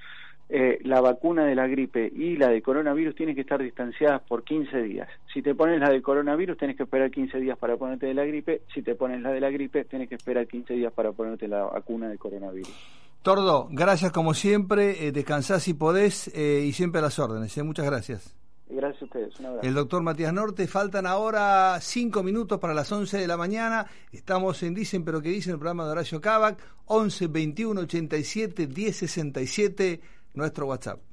[0.52, 4.42] eh, la vacuna de la gripe y la de coronavirus tienen que estar distanciadas por
[4.42, 5.08] 15 días.
[5.32, 8.24] Si te pones la de coronavirus, tienes que esperar 15 días para ponerte de la
[8.24, 8.62] gripe.
[8.74, 11.62] Si te pones la de la gripe, tienes que esperar 15 días para ponerte la
[11.62, 12.74] vacuna de coronavirus.
[13.22, 17.56] Tordo, gracias como siempre, eh, descansás si podés eh, y siempre a las órdenes.
[17.56, 17.62] Eh.
[17.62, 18.34] Muchas gracias.
[18.68, 19.38] Gracias a ustedes.
[19.40, 19.68] Un abrazo.
[19.68, 23.86] El doctor Matías Norte, faltan ahora cinco minutos para las 11 de la mañana.
[24.10, 28.96] Estamos en Dicen, pero que dicen el programa de Horacio Cabac, 11 21 87 10
[28.96, 30.00] 67,
[30.34, 31.09] nuestro WhatsApp.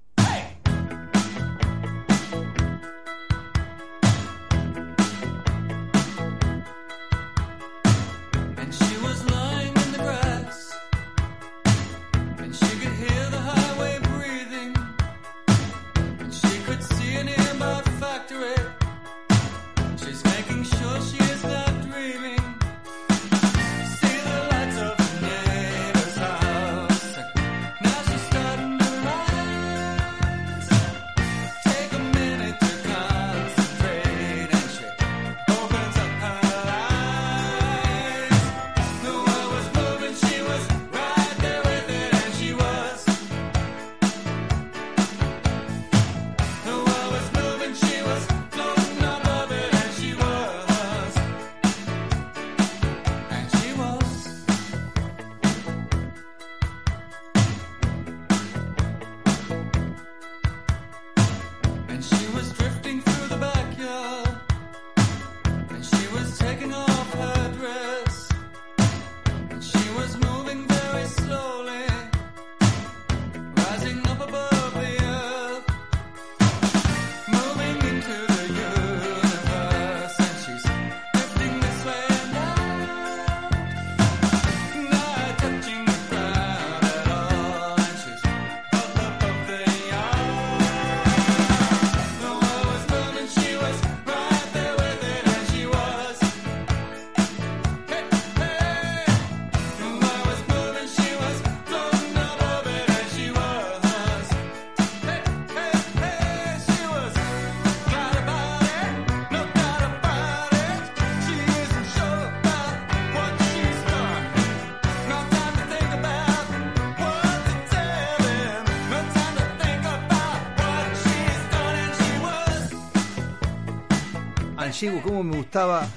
[124.77, 125.87] Anshiguo, cómo me gustaba,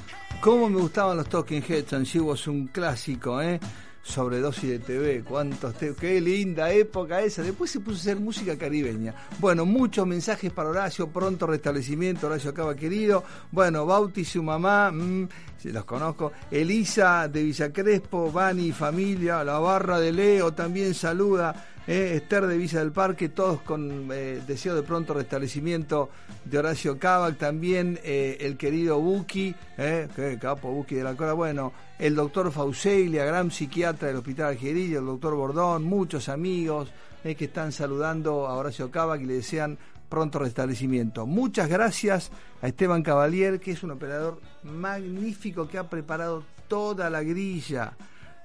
[0.40, 1.92] cómo me gustaban los Talking Heads.
[1.92, 3.60] Anshiguo es un clásico, ¿eh?
[4.02, 5.94] Sobredosis de TV, cuántos te...
[5.94, 7.42] qué linda época esa.
[7.42, 9.14] Después se puso a hacer música caribeña.
[9.38, 13.22] Bueno, muchos mensajes para Horacio, pronto restablecimiento, Horacio acaba querido.
[13.52, 15.28] Bueno, Bauti, su mamá, mm,
[15.58, 16.32] sí, los conozco.
[16.50, 21.66] Elisa de Villa Crespo, Vani, familia, la barra de Leo también saluda.
[21.86, 26.10] Eh, Esther de Villa del Parque, todos con eh, deseo de pronto restablecimiento
[26.44, 31.72] de Horacio Cabac, también eh, el querido Buki, que capo Buki de la Cora, bueno,
[31.98, 37.72] el doctor Fauseglia, gran psiquiatra del Hospital Algerillo, el doctor Bordón, muchos amigos que están
[37.72, 39.78] saludando a Horacio Cabac y le desean
[40.10, 41.24] pronto restablecimiento.
[41.24, 47.22] Muchas gracias a Esteban Cavalier, que es un operador magnífico que ha preparado toda la
[47.22, 47.94] grilla,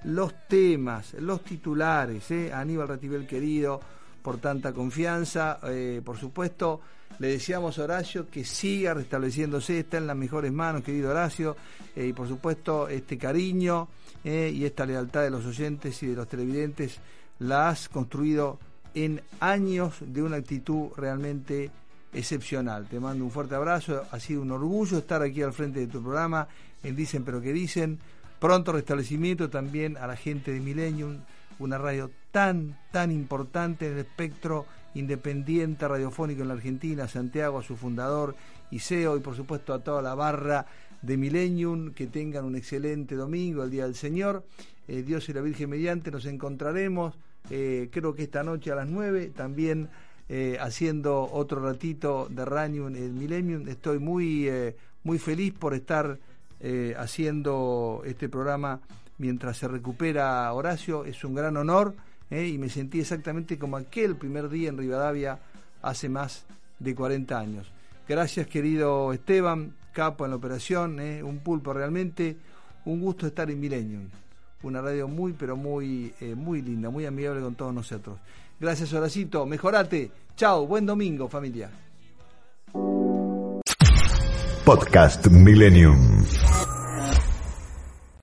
[0.05, 2.29] los temas, los titulares.
[2.31, 2.53] ¿eh?
[2.53, 3.79] Aníbal Ratibel querido,
[4.21, 5.59] por tanta confianza.
[5.63, 6.81] Eh, por supuesto,
[7.19, 11.55] le deseamos a Horacio que siga restableciéndose, está en las mejores manos, querido Horacio.
[11.95, 13.87] Eh, y por supuesto, este cariño
[14.23, 16.97] y esta lealtad de los oyentes y de los televidentes
[17.37, 18.57] la has construido
[18.95, 21.69] en años de una actitud realmente
[22.11, 22.87] excepcional.
[22.87, 26.01] Te mando un fuerte abrazo, ha sido un orgullo estar aquí al frente de tu
[26.01, 26.47] programa
[26.81, 27.99] en Dicen pero que dicen.
[28.45, 31.21] Pronto restablecimiento también a la gente de Millennium,
[31.57, 37.63] una radio tan, tan importante en el espectro independiente radiofónico en la Argentina, Santiago a
[37.63, 38.35] su fundador,
[38.69, 40.67] Iseo y por supuesto a toda la barra
[41.01, 44.45] de Millennium, que tengan un excelente domingo, el Día del Señor.
[44.87, 47.17] Eh, Dios y la Virgen mediante, nos encontraremos,
[47.49, 49.89] eh, creo que esta noche a las 9, también
[50.29, 53.67] eh, haciendo otro ratito de Ranium en Millennium.
[53.67, 54.47] Estoy muy,
[55.03, 56.19] muy feliz por estar
[56.59, 58.79] eh, haciendo este programa
[59.17, 61.05] mientras se recupera Horacio.
[61.05, 61.95] Es un gran honor
[62.29, 65.39] eh, y me sentí exactamente como aquel primer día en Rivadavia
[65.81, 66.45] hace más
[66.79, 67.71] de 40 años.
[68.07, 72.37] Gracias querido Esteban, capo en la operación, eh, un pulpo realmente.
[72.85, 74.09] Un gusto estar en Millennium.
[74.61, 78.19] Una radio muy, pero muy, eh, muy linda, muy amigable con todos nosotros.
[78.59, 79.45] Gracias, Horacito.
[79.45, 80.11] Mejorate.
[80.35, 80.67] Chao.
[80.67, 81.84] Buen domingo, familia.
[84.65, 86.25] Podcast Millennium.